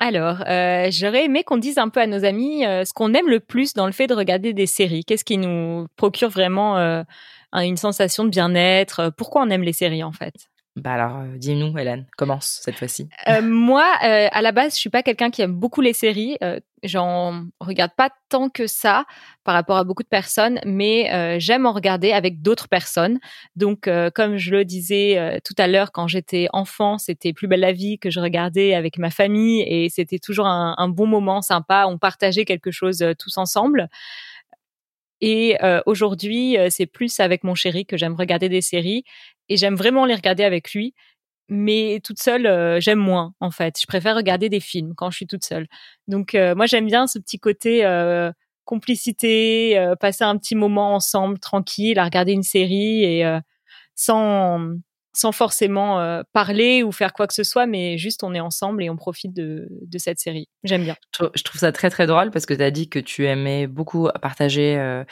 Alors, 0.00 0.42
euh, 0.48 0.88
j'aurais 0.90 1.26
aimé 1.26 1.44
qu'on 1.44 1.58
dise 1.58 1.78
un 1.78 1.88
peu 1.88 2.00
à 2.00 2.08
nos 2.08 2.24
amis 2.24 2.66
euh, 2.66 2.84
ce 2.84 2.92
qu'on 2.92 3.14
aime 3.14 3.28
le 3.28 3.38
plus 3.38 3.72
dans 3.74 3.86
le 3.86 3.92
fait 3.92 4.08
de 4.08 4.14
regarder 4.14 4.52
des 4.52 4.66
séries. 4.66 5.04
Qu'est-ce 5.04 5.24
qui 5.24 5.38
nous 5.38 5.86
procure 5.96 6.28
vraiment 6.28 6.76
euh, 6.78 7.04
un- 7.52 7.62
une 7.64 7.76
sensation 7.76 8.24
de 8.24 8.30
bien-être? 8.30 9.12
Pourquoi 9.16 9.42
on 9.42 9.50
aime 9.50 9.62
les 9.62 9.72
séries, 9.72 10.02
en 10.02 10.10
fait? 10.10 10.34
Bah 10.74 10.94
alors, 10.94 11.18
euh, 11.18 11.36
dis-nous, 11.36 11.76
Hélène, 11.76 12.06
commence 12.16 12.60
cette 12.62 12.78
fois-ci. 12.78 13.06
Euh, 13.28 13.42
moi, 13.42 13.84
euh, 14.04 14.28
à 14.32 14.40
la 14.40 14.52
base, 14.52 14.74
je 14.74 14.80
suis 14.80 14.88
pas 14.88 15.02
quelqu'un 15.02 15.30
qui 15.30 15.42
aime 15.42 15.52
beaucoup 15.52 15.82
les 15.82 15.92
séries. 15.92 16.38
Euh, 16.42 16.60
J'en 16.84 17.44
regarde 17.60 17.92
pas 17.96 18.10
tant 18.28 18.48
que 18.48 18.66
ça 18.66 19.04
par 19.44 19.54
rapport 19.54 19.76
à 19.76 19.84
beaucoup 19.84 20.02
de 20.02 20.08
personnes, 20.08 20.58
mais 20.66 21.12
euh, 21.12 21.36
j'aime 21.38 21.64
en 21.64 21.72
regarder 21.72 22.10
avec 22.12 22.42
d'autres 22.42 22.66
personnes. 22.66 23.20
Donc, 23.54 23.88
comme 24.16 24.36
je 24.36 24.50
le 24.50 24.64
disais 24.64 25.40
tout 25.44 25.54
à 25.58 25.68
l'heure, 25.68 25.92
quand 25.92 26.08
j'étais 26.08 26.48
enfant, 26.52 26.98
c'était 26.98 27.32
Plus 27.32 27.46
belle 27.46 27.60
la 27.60 27.70
vie 27.70 28.00
que 28.00 28.10
je 28.10 28.18
regardais 28.18 28.74
avec 28.74 28.98
ma 28.98 29.10
famille 29.10 29.62
et 29.62 29.90
c'était 29.90 30.18
toujours 30.18 30.48
un, 30.48 30.74
un 30.76 30.88
bon 30.88 31.06
moment 31.06 31.40
sympa. 31.40 31.84
On 31.86 31.98
partageait 31.98 32.44
quelque 32.44 32.72
chose 32.72 33.04
tous 33.16 33.38
ensemble. 33.38 33.88
Et 35.22 35.56
euh, 35.62 35.80
aujourd'hui, 35.86 36.58
euh, 36.58 36.68
c'est 36.70 36.86
plus 36.86 37.20
avec 37.20 37.44
mon 37.44 37.54
chéri 37.54 37.86
que 37.86 37.96
j'aime 37.96 38.14
regarder 38.14 38.50
des 38.50 38.60
séries 38.60 39.04
et 39.48 39.56
j'aime 39.56 39.76
vraiment 39.76 40.04
les 40.04 40.14
regarder 40.14 40.44
avec 40.44 40.72
lui 40.74 40.94
mais 41.48 42.00
toute 42.02 42.20
seule, 42.20 42.46
euh, 42.46 42.80
j'aime 42.80 42.98
moins 42.98 43.34
en 43.40 43.50
fait. 43.50 43.78
Je 43.80 43.86
préfère 43.86 44.16
regarder 44.16 44.48
des 44.48 44.60
films 44.60 44.94
quand 44.96 45.10
je 45.10 45.16
suis 45.16 45.26
toute 45.26 45.44
seule. 45.44 45.66
Donc 46.08 46.34
euh, 46.34 46.54
moi 46.54 46.66
j'aime 46.66 46.86
bien 46.86 47.06
ce 47.06 47.18
petit 47.18 47.38
côté 47.38 47.84
euh, 47.84 48.32
complicité, 48.64 49.78
euh, 49.78 49.94
passer 49.96 50.24
un 50.24 50.38
petit 50.38 50.54
moment 50.54 50.94
ensemble 50.94 51.38
tranquille, 51.38 51.98
à 51.98 52.04
regarder 52.04 52.32
une 52.32 52.42
série 52.42 53.04
et 53.04 53.38
sans 53.94 54.60
sans 55.12 55.32
forcément 55.32 56.00
euh, 56.00 56.22
parler 56.32 56.82
ou 56.82 56.92
faire 56.92 57.12
quoi 57.12 57.26
que 57.26 57.34
ce 57.34 57.44
soit, 57.44 57.66
mais 57.66 57.98
juste 57.98 58.24
on 58.24 58.34
est 58.34 58.40
ensemble 58.40 58.82
et 58.82 58.90
on 58.90 58.96
profite 58.96 59.34
de, 59.34 59.68
cette 59.98 60.18
série. 60.18 60.48
J'aime 60.64 60.84
bien. 60.84 60.96
Je 61.34 61.42
trouve 61.42 61.60
ça 61.60 61.72
très 61.72 61.90
très 61.90 62.06
drôle 62.06 62.30
parce 62.30 62.46
que 62.46 62.54
tu 62.54 62.62
as 62.62 62.70
dit 62.70 62.88
que 62.88 62.98
tu 62.98 63.26
aimais 63.26 63.66
beaucoup 63.66 64.08
partager 64.20 64.76
euh, 64.78 65.04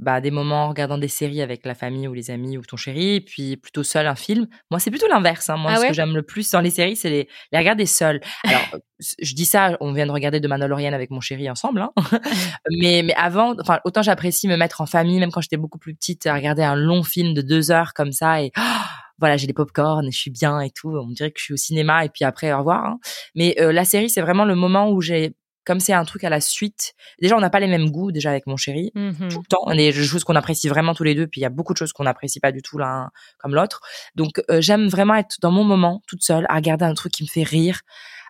bah, 0.00 0.20
des 0.20 0.30
moments 0.30 0.64
en 0.64 0.68
regardant 0.70 0.98
des 0.98 1.08
séries 1.08 1.42
avec 1.42 1.64
la 1.66 1.74
famille 1.74 2.08
ou 2.08 2.14
les 2.14 2.30
amis 2.30 2.56
ou 2.58 2.62
ton 2.62 2.76
chéri, 2.76 3.16
et 3.16 3.20
puis 3.20 3.56
plutôt 3.56 3.82
seul 3.82 4.06
un 4.06 4.14
film. 4.14 4.46
Moi, 4.70 4.80
c'est 4.80 4.90
plutôt 4.90 5.06
l'inverse. 5.08 5.50
Hein. 5.50 5.58
Moi, 5.58 5.72
Ah 5.74 5.80
ce 5.80 5.86
que 5.88 5.92
j'aime 5.94 6.14
le 6.14 6.22
plus 6.22 6.50
dans 6.50 6.60
les 6.60 6.70
séries, 6.70 6.96
c'est 6.96 7.10
les, 7.10 7.28
les 7.52 7.58
regarder 7.58 7.86
seul. 7.86 8.20
Alors, 8.44 8.62
euh, 8.74 8.78
je 9.20 9.34
dis 9.34 9.44
ça, 9.44 9.76
on 9.80 9.92
vient 9.92 10.06
de 10.06 10.12
regarder 10.12 10.40
The 10.40 10.46
Mandalorian 10.46 10.92
avec 10.92 11.10
mon 11.10 11.20
chéri 11.20 11.50
ensemble, 11.50 11.82
hein. 11.82 11.92
mais 12.80 13.02
mais 13.04 13.14
avant, 13.14 13.54
enfin, 13.60 13.78
autant 13.84 14.02
j'apprécie 14.02 14.48
me 14.48 14.56
mettre 14.56 14.80
en 14.80 14.86
famille, 14.86 15.18
même 15.20 15.30
quand 15.30 15.40
j'étais 15.42 15.56
beaucoup 15.56 15.78
plus 15.78 15.94
petite, 15.94 16.26
à 16.26 16.34
regarder 16.34 16.62
un 16.62 16.76
long 16.76 17.02
film 17.02 17.34
de 17.34 17.42
deux 17.42 17.70
heures 17.70 17.92
comme 17.94 18.12
ça 18.12 18.42
et 18.42 18.50
ah, 18.56 18.86
voilà, 19.18 19.36
j'ai 19.36 19.46
les 19.46 19.52
popcorn 19.52 20.06
et 20.06 20.10
je 20.10 20.18
suis 20.18 20.30
bien 20.30 20.60
et 20.60 20.70
tout. 20.70 20.90
On 20.96 21.08
dirait 21.10 21.30
que 21.30 21.38
je 21.38 21.44
suis 21.44 21.54
au 21.54 21.58
cinéma 21.58 22.04
et 22.04 22.08
puis 22.08 22.24
après 22.24 22.52
au 22.54 22.58
revoir. 22.58 22.84
hein. 22.86 22.98
Mais 23.34 23.54
euh, 23.60 23.70
la 23.70 23.84
série, 23.84 24.08
c'est 24.08 24.22
vraiment 24.22 24.46
le 24.46 24.54
moment 24.54 24.90
où 24.90 25.02
j'ai, 25.02 25.34
comme 25.70 25.78
c'est 25.78 25.92
un 25.92 26.04
truc 26.04 26.24
à 26.24 26.30
la 26.30 26.40
suite. 26.40 26.94
Déjà, 27.22 27.36
on 27.36 27.40
n'a 27.40 27.48
pas 27.48 27.60
les 27.60 27.68
mêmes 27.68 27.90
goûts 27.90 28.10
déjà 28.10 28.30
avec 28.30 28.48
mon 28.48 28.56
chéri 28.56 28.90
Mhm. 28.96 29.28
tout 29.30 29.38
le 29.38 29.46
temps. 29.46 29.64
Y 29.68 29.72
a 29.88 29.92
des 29.92 29.92
choses 29.92 30.24
qu'on 30.24 30.34
apprécie 30.34 30.68
vraiment 30.68 30.94
tous 30.94 31.04
les 31.04 31.14
deux, 31.14 31.28
puis 31.28 31.40
il 31.40 31.42
y 31.42 31.46
a 31.46 31.48
beaucoup 31.48 31.72
de 31.74 31.78
choses 31.78 31.92
qu'on 31.92 32.02
n'apprécie 32.02 32.40
pas 32.40 32.50
du 32.50 32.60
tout 32.60 32.76
l'un 32.76 33.10
comme 33.38 33.54
l'autre. 33.54 33.80
Donc 34.16 34.42
euh, 34.50 34.60
j'aime 34.60 34.88
vraiment 34.88 35.14
être 35.14 35.36
dans 35.40 35.52
mon 35.52 35.62
moment, 35.62 36.02
toute 36.08 36.24
seule, 36.24 36.44
à 36.48 36.56
regarder 36.56 36.84
un 36.84 36.94
truc 36.94 37.12
qui 37.12 37.22
me 37.22 37.28
fait 37.28 37.44
rire, 37.44 37.82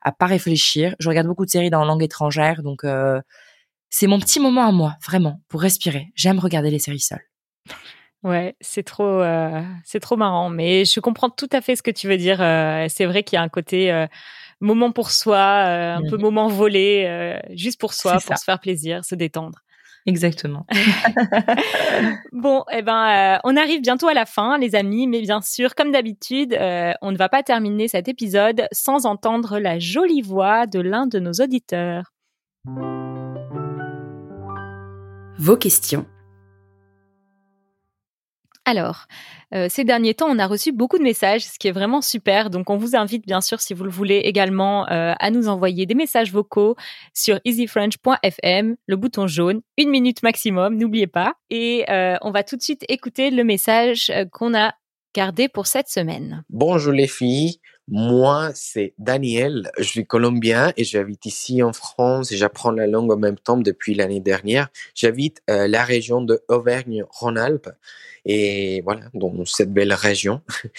à 0.02 0.12
pas 0.12 0.26
réfléchir. 0.26 0.94
Je 0.98 1.08
regarde 1.08 1.26
beaucoup 1.28 1.46
de 1.46 1.50
séries 1.50 1.70
dans 1.70 1.82
langue 1.86 2.02
étrangère, 2.02 2.62
donc 2.62 2.84
euh, 2.84 3.22
c'est 3.88 4.06
mon 4.06 4.20
petit 4.20 4.38
moment 4.38 4.68
à 4.68 4.72
moi, 4.72 4.96
vraiment, 5.02 5.40
pour 5.48 5.62
respirer. 5.62 6.08
J'aime 6.14 6.38
regarder 6.40 6.70
les 6.70 6.78
séries 6.78 7.00
seule. 7.00 7.24
Ouais, 8.22 8.54
c'est 8.60 8.82
trop, 8.82 9.02
euh, 9.22 9.62
c'est 9.82 9.98
trop 10.00 10.16
marrant. 10.16 10.50
Mais 10.50 10.84
je 10.84 11.00
comprends 11.00 11.30
tout 11.30 11.48
à 11.52 11.62
fait 11.62 11.74
ce 11.74 11.82
que 11.82 11.90
tu 11.90 12.06
veux 12.06 12.18
dire. 12.18 12.42
Euh, 12.42 12.84
c'est 12.90 13.06
vrai 13.06 13.22
qu'il 13.22 13.36
y 13.36 13.40
a 13.40 13.42
un 13.42 13.48
côté 13.48 14.06
moment 14.60 14.92
pour 14.92 15.10
soi, 15.10 15.36
euh, 15.36 15.96
un 15.96 16.00
Mhm. 16.02 16.10
peu 16.10 16.16
moment 16.18 16.48
volé, 16.48 17.04
euh, 17.06 17.38
juste 17.54 17.80
pour 17.80 17.92
soi, 17.94 18.18
pour 18.26 18.36
se 18.38 18.44
faire 18.44 18.60
plaisir, 18.60 19.04
se 19.04 19.14
détendre. 19.14 19.58
Exactement. 20.06 20.66
Bon, 22.32 22.64
eh 22.72 22.80
ben, 22.82 23.36
euh, 23.36 23.38
on 23.44 23.56
arrive 23.56 23.82
bientôt 23.82 24.08
à 24.08 24.14
la 24.14 24.24
fin, 24.24 24.56
les 24.58 24.74
amis. 24.74 25.06
Mais 25.06 25.20
bien 25.20 25.40
sûr, 25.42 25.74
comme 25.74 25.92
d'habitude, 25.92 26.54
euh, 26.54 26.92
on 27.02 27.12
ne 27.12 27.16
va 27.18 27.28
pas 27.28 27.42
terminer 27.42 27.86
cet 27.88 28.08
épisode 28.08 28.66
sans 28.72 29.04
entendre 29.04 29.58
la 29.58 29.78
jolie 29.78 30.22
voix 30.22 30.66
de 30.66 30.80
l'un 30.80 31.06
de 31.06 31.18
nos 31.18 31.32
auditeurs. 31.32 32.12
Vos 35.38 35.56
questions. 35.56 36.06
Alors, 38.70 39.06
euh, 39.52 39.66
ces 39.68 39.82
derniers 39.82 40.14
temps, 40.14 40.28
on 40.30 40.38
a 40.38 40.46
reçu 40.46 40.70
beaucoup 40.70 40.96
de 40.96 41.02
messages, 41.02 41.42
ce 41.42 41.58
qui 41.58 41.66
est 41.66 41.72
vraiment 41.72 42.00
super. 42.00 42.50
Donc, 42.50 42.70
on 42.70 42.76
vous 42.76 42.94
invite, 42.94 43.26
bien 43.26 43.40
sûr, 43.40 43.60
si 43.60 43.74
vous 43.74 43.82
le 43.82 43.90
voulez, 43.90 44.18
également 44.18 44.88
euh, 44.92 45.12
à 45.18 45.32
nous 45.32 45.48
envoyer 45.48 45.86
des 45.86 45.96
messages 45.96 46.30
vocaux 46.30 46.76
sur 47.12 47.40
easyfrench.fm, 47.44 48.76
le 48.86 48.96
bouton 48.96 49.26
jaune, 49.26 49.60
une 49.76 49.88
minute 49.88 50.22
maximum, 50.22 50.76
n'oubliez 50.76 51.08
pas. 51.08 51.34
Et 51.50 51.84
euh, 51.90 52.14
on 52.22 52.30
va 52.30 52.44
tout 52.44 52.54
de 52.54 52.62
suite 52.62 52.84
écouter 52.88 53.32
le 53.32 53.42
message 53.42 54.12
qu'on 54.30 54.54
a 54.54 54.72
gardé 55.16 55.48
pour 55.48 55.66
cette 55.66 55.88
semaine. 55.88 56.44
Bonjour 56.48 56.92
les 56.92 57.08
filles, 57.08 57.58
moi 57.90 58.52
c'est 58.54 58.94
Daniel, 58.98 59.70
je 59.76 59.82
suis 59.82 60.06
colombien 60.06 60.72
et 60.76 60.84
j'habite 60.84 61.26
ici 61.26 61.62
en 61.62 61.72
France 61.72 62.30
et 62.30 62.36
j'apprends 62.36 62.70
la 62.70 62.86
langue 62.86 63.12
en 63.12 63.16
même 63.16 63.38
temps 63.38 63.56
depuis 63.56 63.94
l'année 63.94 64.20
dernière. 64.20 64.68
J'habite 64.94 65.42
euh, 65.50 65.66
la 65.66 65.84
région 65.84 66.22
de 66.22 66.40
Auvergne-Rhône-Alpes 66.48 67.70
et 68.24 68.82
voilà, 68.82 69.02
dans 69.14 69.44
cette 69.44 69.72
belle 69.72 69.92
région. 69.92 70.40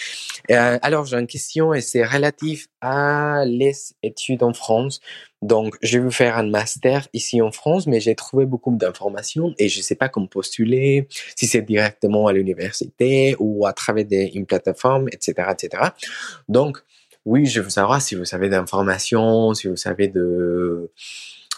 Euh, 0.50 0.76
alors 0.82 1.06
j'ai 1.06 1.16
une 1.16 1.28
question 1.28 1.72
et 1.72 1.80
c'est 1.80 2.04
relatif 2.04 2.66
à 2.80 3.44
les 3.46 3.74
études 4.02 4.42
en 4.42 4.52
France. 4.52 5.00
Donc 5.40 5.76
je 5.82 6.00
vais 6.00 6.10
faire 6.10 6.36
un 6.36 6.48
master 6.48 7.06
ici 7.12 7.40
en 7.40 7.52
France, 7.52 7.86
mais 7.86 8.00
j'ai 8.00 8.16
trouvé 8.16 8.44
beaucoup 8.44 8.74
d'informations 8.74 9.54
et 9.58 9.68
je 9.68 9.80
sais 9.80 9.94
pas 9.94 10.08
comment 10.08 10.26
postuler, 10.26 11.06
si 11.36 11.46
c'est 11.46 11.62
directement 11.62 12.26
à 12.26 12.32
l'université 12.32 13.36
ou 13.38 13.66
à 13.66 13.72
travers 13.72 14.04
une 14.10 14.46
plateforme, 14.46 15.08
etc., 15.12 15.48
etc. 15.52 15.84
Donc, 16.48 16.82
oui, 17.24 17.46
je 17.46 17.60
veux 17.60 17.70
savoir 17.70 18.02
si 18.02 18.14
vous 18.14 18.24
savez 18.24 18.48
d'informations, 18.48 19.54
si 19.54 19.68
vous 19.68 19.76
savez 19.76 20.08
de, 20.08 20.90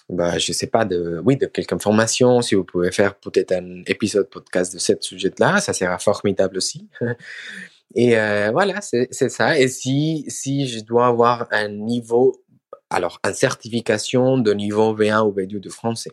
bah, 0.08 0.38
je 0.38 0.52
sais 0.52 0.66
pas, 0.66 0.84
de, 0.84 1.20
oui, 1.24 1.36
de 1.36 1.46
quelques 1.46 1.72
informations, 1.72 2.42
si 2.42 2.54
vous 2.54 2.64
pouvez 2.64 2.92
faire 2.92 3.14
peut-être 3.14 3.52
un 3.52 3.82
épisode 3.86 4.28
podcast 4.28 4.74
de 4.74 4.78
ce 4.78 4.92
sujet-là, 5.00 5.60
ça 5.60 5.72
sera 5.72 5.98
formidable 5.98 6.58
aussi. 6.58 6.88
Et 7.94 8.18
euh, 8.18 8.50
voilà, 8.52 8.80
c'est 8.80 9.08
ça. 9.28 9.58
Et 9.58 9.68
si, 9.68 10.24
si 10.28 10.66
je 10.66 10.80
dois 10.80 11.06
avoir 11.06 11.46
un 11.52 11.68
niveau, 11.68 12.44
alors, 12.90 13.20
une 13.24 13.34
certification 13.34 14.36
de 14.38 14.52
niveau 14.52 14.96
V1 14.96 15.26
ou 15.26 15.32
V2 15.32 15.60
de 15.60 15.70
français. 15.70 16.10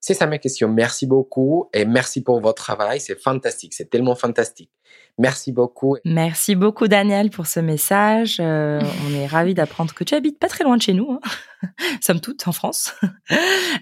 C'est 0.00 0.14
ça 0.14 0.26
ma 0.26 0.38
question. 0.38 0.68
Merci 0.68 1.06
beaucoup 1.06 1.68
et 1.72 1.84
merci 1.84 2.22
pour 2.22 2.40
votre 2.40 2.62
travail. 2.62 3.00
C'est 3.00 3.20
fantastique. 3.20 3.74
C'est 3.74 3.90
tellement 3.90 4.14
fantastique. 4.14 4.70
Merci 5.18 5.50
beaucoup. 5.50 5.96
Merci 6.04 6.54
beaucoup 6.54 6.86
Daniel 6.86 7.30
pour 7.30 7.46
ce 7.46 7.58
message. 7.58 8.38
Euh, 8.40 8.80
on 9.08 9.14
est 9.14 9.26
ravis 9.26 9.54
d'apprendre 9.54 9.92
que 9.92 10.04
tu 10.04 10.14
habites 10.14 10.38
pas 10.38 10.48
très 10.48 10.64
loin 10.64 10.76
de 10.76 10.82
chez 10.82 10.94
nous, 10.94 11.10
hein. 11.10 11.20
somme 12.00 12.20
toute 12.20 12.46
en 12.46 12.52
France. 12.52 12.94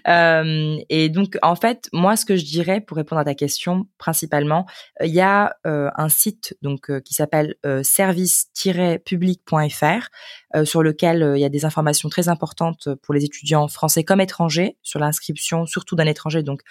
Euh, 0.07 0.77
et 0.89 1.09
donc 1.09 1.37
en 1.41 1.55
fait, 1.55 1.89
moi 1.91 2.15
ce 2.15 2.25
que 2.25 2.37
je 2.37 2.45
dirais 2.45 2.79
pour 2.79 2.95
répondre 2.95 3.19
à 3.19 3.25
ta 3.25 3.35
question 3.35 3.87
principalement, 3.97 4.65
euh, 5.01 5.05
il 5.05 5.13
y 5.13 5.19
a 5.19 5.57
euh, 5.65 5.89
un 5.95 6.07
site 6.07 6.55
donc 6.61 6.89
qui 7.01 7.13
s'appelle 7.13 7.55
service-public.fr 7.83 10.07
sur 10.63 10.83
lequel 10.83 11.33
il 11.35 11.41
y 11.41 11.45
a 11.45 11.49
des 11.49 11.65
informations 11.65 12.07
très 12.09 12.29
importantes 12.29 12.87
pour 13.01 13.13
les 13.13 13.25
étudiants 13.25 13.67
français 13.67 14.05
comme 14.05 14.21
étrangers 14.21 14.77
sur 14.81 14.99
l'inscription, 14.99 15.65
surtout 15.65 15.95
d'un 15.95 16.05
étranger 16.05 16.43
donc 16.43 16.61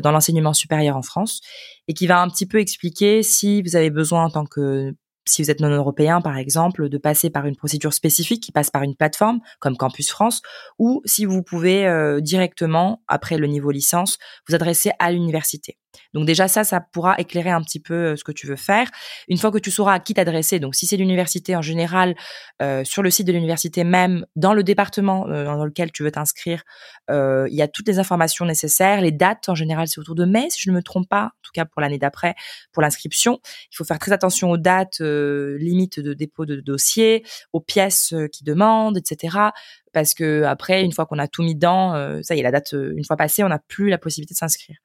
dans 0.00 0.12
l'enseignement 0.12 0.54
supérieur 0.54 0.96
en 0.96 1.02
France 1.02 1.40
et 1.88 1.94
qui 1.94 2.06
va 2.06 2.20
un 2.20 2.28
petit 2.28 2.46
peu 2.46 2.60
expliquer 2.60 3.22
si 3.22 3.62
vous 3.62 3.76
avez 3.76 3.77
besoin 3.90 4.24
en 4.24 4.30
tant 4.30 4.46
que 4.46 4.94
si 5.28 5.42
vous 5.42 5.50
êtes 5.50 5.60
non 5.60 5.68
européen, 5.68 6.20
par 6.20 6.36
exemple, 6.36 6.88
de 6.88 6.98
passer 6.98 7.30
par 7.30 7.46
une 7.46 7.56
procédure 7.56 7.92
spécifique 7.92 8.42
qui 8.42 8.52
passe 8.52 8.70
par 8.70 8.82
une 8.82 8.96
plateforme 8.96 9.40
comme 9.60 9.76
Campus 9.76 10.10
France, 10.10 10.42
ou 10.78 11.02
si 11.04 11.24
vous 11.24 11.42
pouvez 11.42 11.86
euh, 11.86 12.20
directement, 12.20 13.02
après 13.08 13.38
le 13.38 13.46
niveau 13.46 13.70
licence, 13.70 14.18
vous 14.48 14.54
adresser 14.54 14.90
à 14.98 15.12
l'université. 15.12 15.76
Donc 16.14 16.26
déjà 16.26 16.48
ça, 16.48 16.64
ça 16.64 16.80
pourra 16.80 17.16
éclairer 17.18 17.50
un 17.50 17.62
petit 17.62 17.80
peu 17.80 17.94
euh, 17.94 18.16
ce 18.16 18.24
que 18.24 18.32
tu 18.32 18.46
veux 18.46 18.56
faire. 18.56 18.90
Une 19.28 19.38
fois 19.38 19.50
que 19.50 19.58
tu 19.58 19.70
sauras 19.70 19.94
à 19.94 20.00
qui 20.00 20.14
t'adresser, 20.14 20.60
donc 20.60 20.74
si 20.74 20.86
c'est 20.86 20.96
l'université 20.96 21.56
en 21.56 21.62
général, 21.62 22.14
euh, 22.62 22.84
sur 22.84 23.02
le 23.02 23.10
site 23.10 23.26
de 23.26 23.32
l'université 23.32 23.84
même, 23.84 24.26
dans 24.36 24.54
le 24.54 24.62
département 24.62 25.26
euh, 25.28 25.44
dans 25.44 25.64
lequel 25.64 25.92
tu 25.92 26.02
veux 26.02 26.10
t'inscrire, 26.10 26.62
il 27.10 27.54
y 27.54 27.62
a 27.62 27.68
toutes 27.68 27.88
les 27.88 27.98
informations 27.98 28.44
nécessaires. 28.44 29.00
Les 29.00 29.12
dates 29.12 29.48
en 29.48 29.54
général 29.54 29.88
c'est 29.88 29.98
autour 29.98 30.14
de 30.14 30.24
mai, 30.24 30.48
si 30.50 30.60
je 30.62 30.70
ne 30.70 30.76
me 30.76 30.82
trompe 30.82 31.08
pas, 31.08 31.24
en 31.24 31.40
tout 31.42 31.52
cas 31.54 31.64
pour 31.64 31.80
l'année 31.80 31.98
d'après, 31.98 32.34
pour 32.72 32.82
l'inscription. 32.82 33.40
Il 33.72 33.76
faut 33.76 33.84
faire 33.84 33.98
très 33.98 34.12
attention 34.12 34.50
aux 34.50 34.56
dates 34.56 35.00
limites 35.00 36.00
de 36.00 36.12
dépôt 36.12 36.44
de 36.44 36.60
dossier, 36.60 37.24
aux 37.52 37.60
pièces 37.60 38.14
qui 38.32 38.44
demandent, 38.44 38.98
etc. 38.98 39.50
Parce 39.98 40.14
que 40.14 40.44
après, 40.44 40.84
une 40.84 40.92
fois 40.92 41.06
qu'on 41.06 41.18
a 41.18 41.26
tout 41.26 41.42
mis 41.42 41.56
dedans, 41.56 41.92
euh, 41.96 42.20
ça 42.22 42.36
y 42.36 42.38
est, 42.38 42.42
la 42.44 42.52
date 42.52 42.72
euh, 42.74 42.94
une 42.96 43.04
fois 43.04 43.16
passée, 43.16 43.42
on 43.42 43.48
n'a 43.48 43.58
plus 43.58 43.88
la 43.88 43.98
possibilité 43.98 44.32
de 44.32 44.38
s'inscrire. 44.38 44.76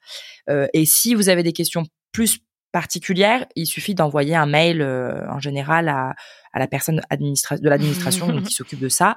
Euh, 0.50 0.66
et 0.72 0.84
si 0.86 1.14
vous 1.14 1.28
avez 1.28 1.44
des 1.44 1.52
questions 1.52 1.84
plus 2.10 2.40
particulières, 2.72 3.46
il 3.54 3.66
suffit 3.66 3.94
d'envoyer 3.94 4.34
un 4.34 4.46
mail 4.46 4.82
euh, 4.82 5.24
en 5.30 5.38
général 5.38 5.88
à, 5.88 6.16
à 6.52 6.58
la 6.58 6.66
personne 6.66 6.96
de 6.96 7.68
l'administration 7.68 8.42
qui 8.42 8.52
s'occupe 8.52 8.80
de 8.80 8.88
ça. 8.88 9.14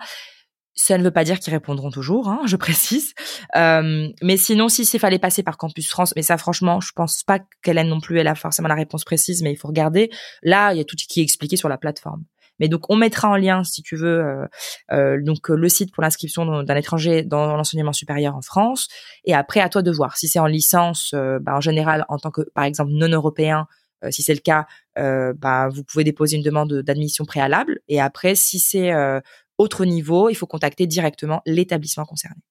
Ça 0.75 0.95
ne 0.99 1.03
veut 1.03 1.09
pas 1.09 1.23
dire 1.23 1.39
qu'ils 1.39 1.53
répondront 1.53 1.89
toujours, 1.89 2.29
hein, 2.29 2.41
je 2.45 2.55
précise. 2.55 3.15
Euh, 3.55 4.09
mais 4.21 4.37
sinon, 4.37 4.69
si 4.69 4.85
c'est 4.85 4.99
fallait 4.99 5.17
passer 5.17 5.41
par 5.41 5.57
Campus 5.57 5.89
France, 5.89 6.13
mais 6.15 6.21
ça, 6.21 6.37
franchement, 6.37 6.79
je 6.81 6.91
pense 6.95 7.23
pas 7.23 7.39
qu'Hélène 7.63 7.87
non 7.87 7.99
plus, 7.99 8.19
elle 8.19 8.27
a 8.27 8.35
forcément 8.35 8.67
la 8.67 8.75
réponse 8.75 9.03
précise, 9.03 9.41
mais 9.41 9.53
il 9.53 9.57
faut 9.57 9.69
regarder. 9.69 10.11
Là, 10.43 10.71
il 10.73 10.77
y 10.77 10.81
a 10.81 10.83
tout 10.83 10.95
qui 10.95 11.21
est 11.21 11.23
expliqué 11.23 11.57
sur 11.57 11.67
la 11.67 11.79
plateforme. 11.79 12.25
Mais 12.59 12.67
donc, 12.67 12.89
on 12.89 12.95
mettra 12.95 13.29
en 13.29 13.35
lien, 13.35 13.63
si 13.63 13.81
tu 13.81 13.95
veux, 13.95 14.19
euh, 14.19 14.45
euh, 14.91 15.21
donc 15.21 15.49
le 15.49 15.69
site 15.69 15.93
pour 15.93 16.03
l'inscription 16.03 16.63
d'un 16.63 16.75
étranger 16.75 17.23
dans 17.23 17.55
l'enseignement 17.55 17.93
supérieur 17.93 18.35
en 18.35 18.41
France. 18.41 18.87
Et 19.25 19.33
après, 19.33 19.59
à 19.59 19.69
toi 19.69 19.81
de 19.81 19.91
voir. 19.91 20.17
Si 20.17 20.27
c'est 20.27 20.39
en 20.39 20.47
licence, 20.47 21.11
euh, 21.13 21.39
bah, 21.41 21.55
en 21.55 21.61
général, 21.61 22.05
en 22.09 22.17
tant 22.17 22.31
que, 22.31 22.41
par 22.53 22.63
exemple, 22.63 22.91
non 22.93 23.09
européen, 23.09 23.67
euh, 24.03 24.11
si 24.11 24.23
c'est 24.23 24.33
le 24.33 24.39
cas, 24.39 24.65
euh, 24.97 25.33
bah, 25.33 25.69
vous 25.69 25.83
pouvez 25.83 26.03
déposer 26.03 26.37
une 26.37 26.43
demande 26.43 26.73
d'admission 26.81 27.25
préalable. 27.25 27.79
Et 27.87 27.99
après, 27.99 28.35
si 28.35 28.59
c'est 28.59 28.91
euh, 28.91 29.19
autre 29.57 29.85
niveau, 29.85 30.29
il 30.29 30.35
faut 30.35 30.47
contacter 30.47 30.87
directement 30.87 31.41
l'établissement 31.45 32.05
concerné. 32.05 32.41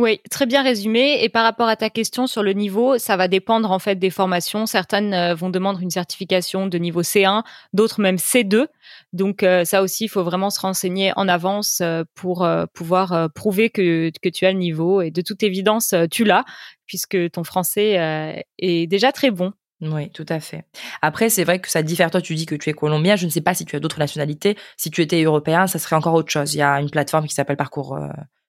Oui, 0.00 0.18
très 0.30 0.46
bien 0.46 0.62
résumé. 0.62 1.22
Et 1.22 1.28
par 1.28 1.44
rapport 1.44 1.68
à 1.68 1.76
ta 1.76 1.90
question 1.90 2.26
sur 2.26 2.42
le 2.42 2.54
niveau, 2.54 2.96
ça 2.96 3.18
va 3.18 3.28
dépendre 3.28 3.70
en 3.70 3.78
fait 3.78 3.96
des 3.96 4.08
formations. 4.08 4.64
Certaines 4.64 5.12
euh, 5.12 5.34
vont 5.34 5.50
demander 5.50 5.82
une 5.82 5.90
certification 5.90 6.66
de 6.66 6.78
niveau 6.78 7.02
C1, 7.02 7.42
d'autres 7.74 8.00
même 8.00 8.16
C2. 8.16 8.68
Donc 9.12 9.42
euh, 9.42 9.66
ça 9.66 9.82
aussi, 9.82 10.04
il 10.04 10.08
faut 10.08 10.24
vraiment 10.24 10.48
se 10.48 10.58
renseigner 10.58 11.12
en 11.16 11.28
avance 11.28 11.82
euh, 11.82 12.04
pour 12.14 12.48
pouvoir 12.72 13.28
prouver 13.34 13.68
que, 13.68 14.10
que 14.22 14.30
tu 14.30 14.46
as 14.46 14.52
le 14.52 14.58
niveau. 14.58 15.02
Et 15.02 15.10
de 15.10 15.20
toute 15.20 15.42
évidence, 15.42 15.94
tu 16.10 16.24
l'as, 16.24 16.46
puisque 16.86 17.30
ton 17.32 17.44
français 17.44 18.42
est 18.56 18.86
déjà 18.86 19.12
très 19.12 19.30
bon. 19.30 19.52
Oui, 19.82 20.10
tout 20.12 20.26
à 20.30 20.40
fait. 20.40 20.64
Après, 21.02 21.28
c'est 21.28 21.44
vrai 21.44 21.58
que 21.58 21.68
ça 21.68 21.82
diffère. 21.82 22.10
Toi, 22.10 22.22
tu 22.22 22.34
dis 22.34 22.46
que 22.46 22.54
tu 22.54 22.70
es 22.70 22.72
colombien. 22.72 23.16
Je 23.16 23.26
ne 23.26 23.30
sais 23.30 23.42
pas 23.42 23.52
si 23.52 23.66
tu 23.66 23.76
as 23.76 23.80
d'autres 23.80 23.98
nationalités. 23.98 24.56
Si 24.78 24.90
tu 24.90 25.02
étais 25.02 25.22
européen, 25.22 25.66
ça 25.66 25.78
serait 25.78 25.96
encore 25.96 26.14
autre 26.14 26.30
chose. 26.30 26.54
Il 26.54 26.58
y 26.58 26.62
a 26.62 26.80
une 26.80 26.90
plateforme 26.90 27.26
qui 27.26 27.34
s'appelle 27.34 27.58
Parcours 27.58 27.98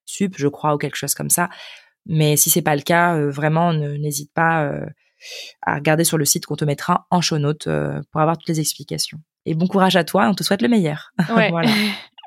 Sup, 0.05 0.35
je 0.37 0.47
crois, 0.47 0.73
ou 0.75 0.77
quelque 0.77 0.95
chose 0.97 1.13
comme 1.13 1.29
ça. 1.29 1.49
Mais 2.05 2.35
si 2.37 2.49
c'est 2.49 2.61
pas 2.61 2.75
le 2.75 2.81
cas, 2.81 3.15
euh, 3.15 3.29
vraiment, 3.29 3.73
n'hésite 3.73 4.33
pas. 4.33 4.63
euh, 4.65 4.85
à 5.61 5.75
regarder 5.75 6.03
sur 6.03 6.17
le 6.17 6.25
site 6.25 6.45
qu'on 6.45 6.55
te 6.55 6.65
mettra 6.65 7.05
en 7.11 7.21
show 7.21 7.37
notes 7.37 7.67
euh, 7.67 8.01
pour 8.11 8.21
avoir 8.21 8.37
toutes 8.37 8.49
les 8.49 8.59
explications. 8.59 9.19
Et 9.45 9.53
bon 9.53 9.67
courage 9.67 9.95
à 9.95 10.03
toi, 10.03 10.27
on 10.27 10.33
te 10.33 10.43
souhaite 10.43 10.61
le 10.61 10.67
meilleur. 10.67 11.11
Ouais. 11.35 11.49
voilà. 11.51 11.69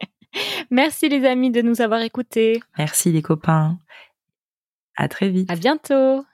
Merci 0.70 1.08
les 1.08 1.24
amis 1.26 1.50
de 1.50 1.62
nous 1.62 1.80
avoir 1.80 2.00
écoutés. 2.02 2.60
Merci 2.78 3.12
les 3.12 3.22
copains. 3.22 3.78
À 4.96 5.08
très 5.08 5.28
vite. 5.28 5.50
À 5.50 5.56
bientôt. 5.56 6.24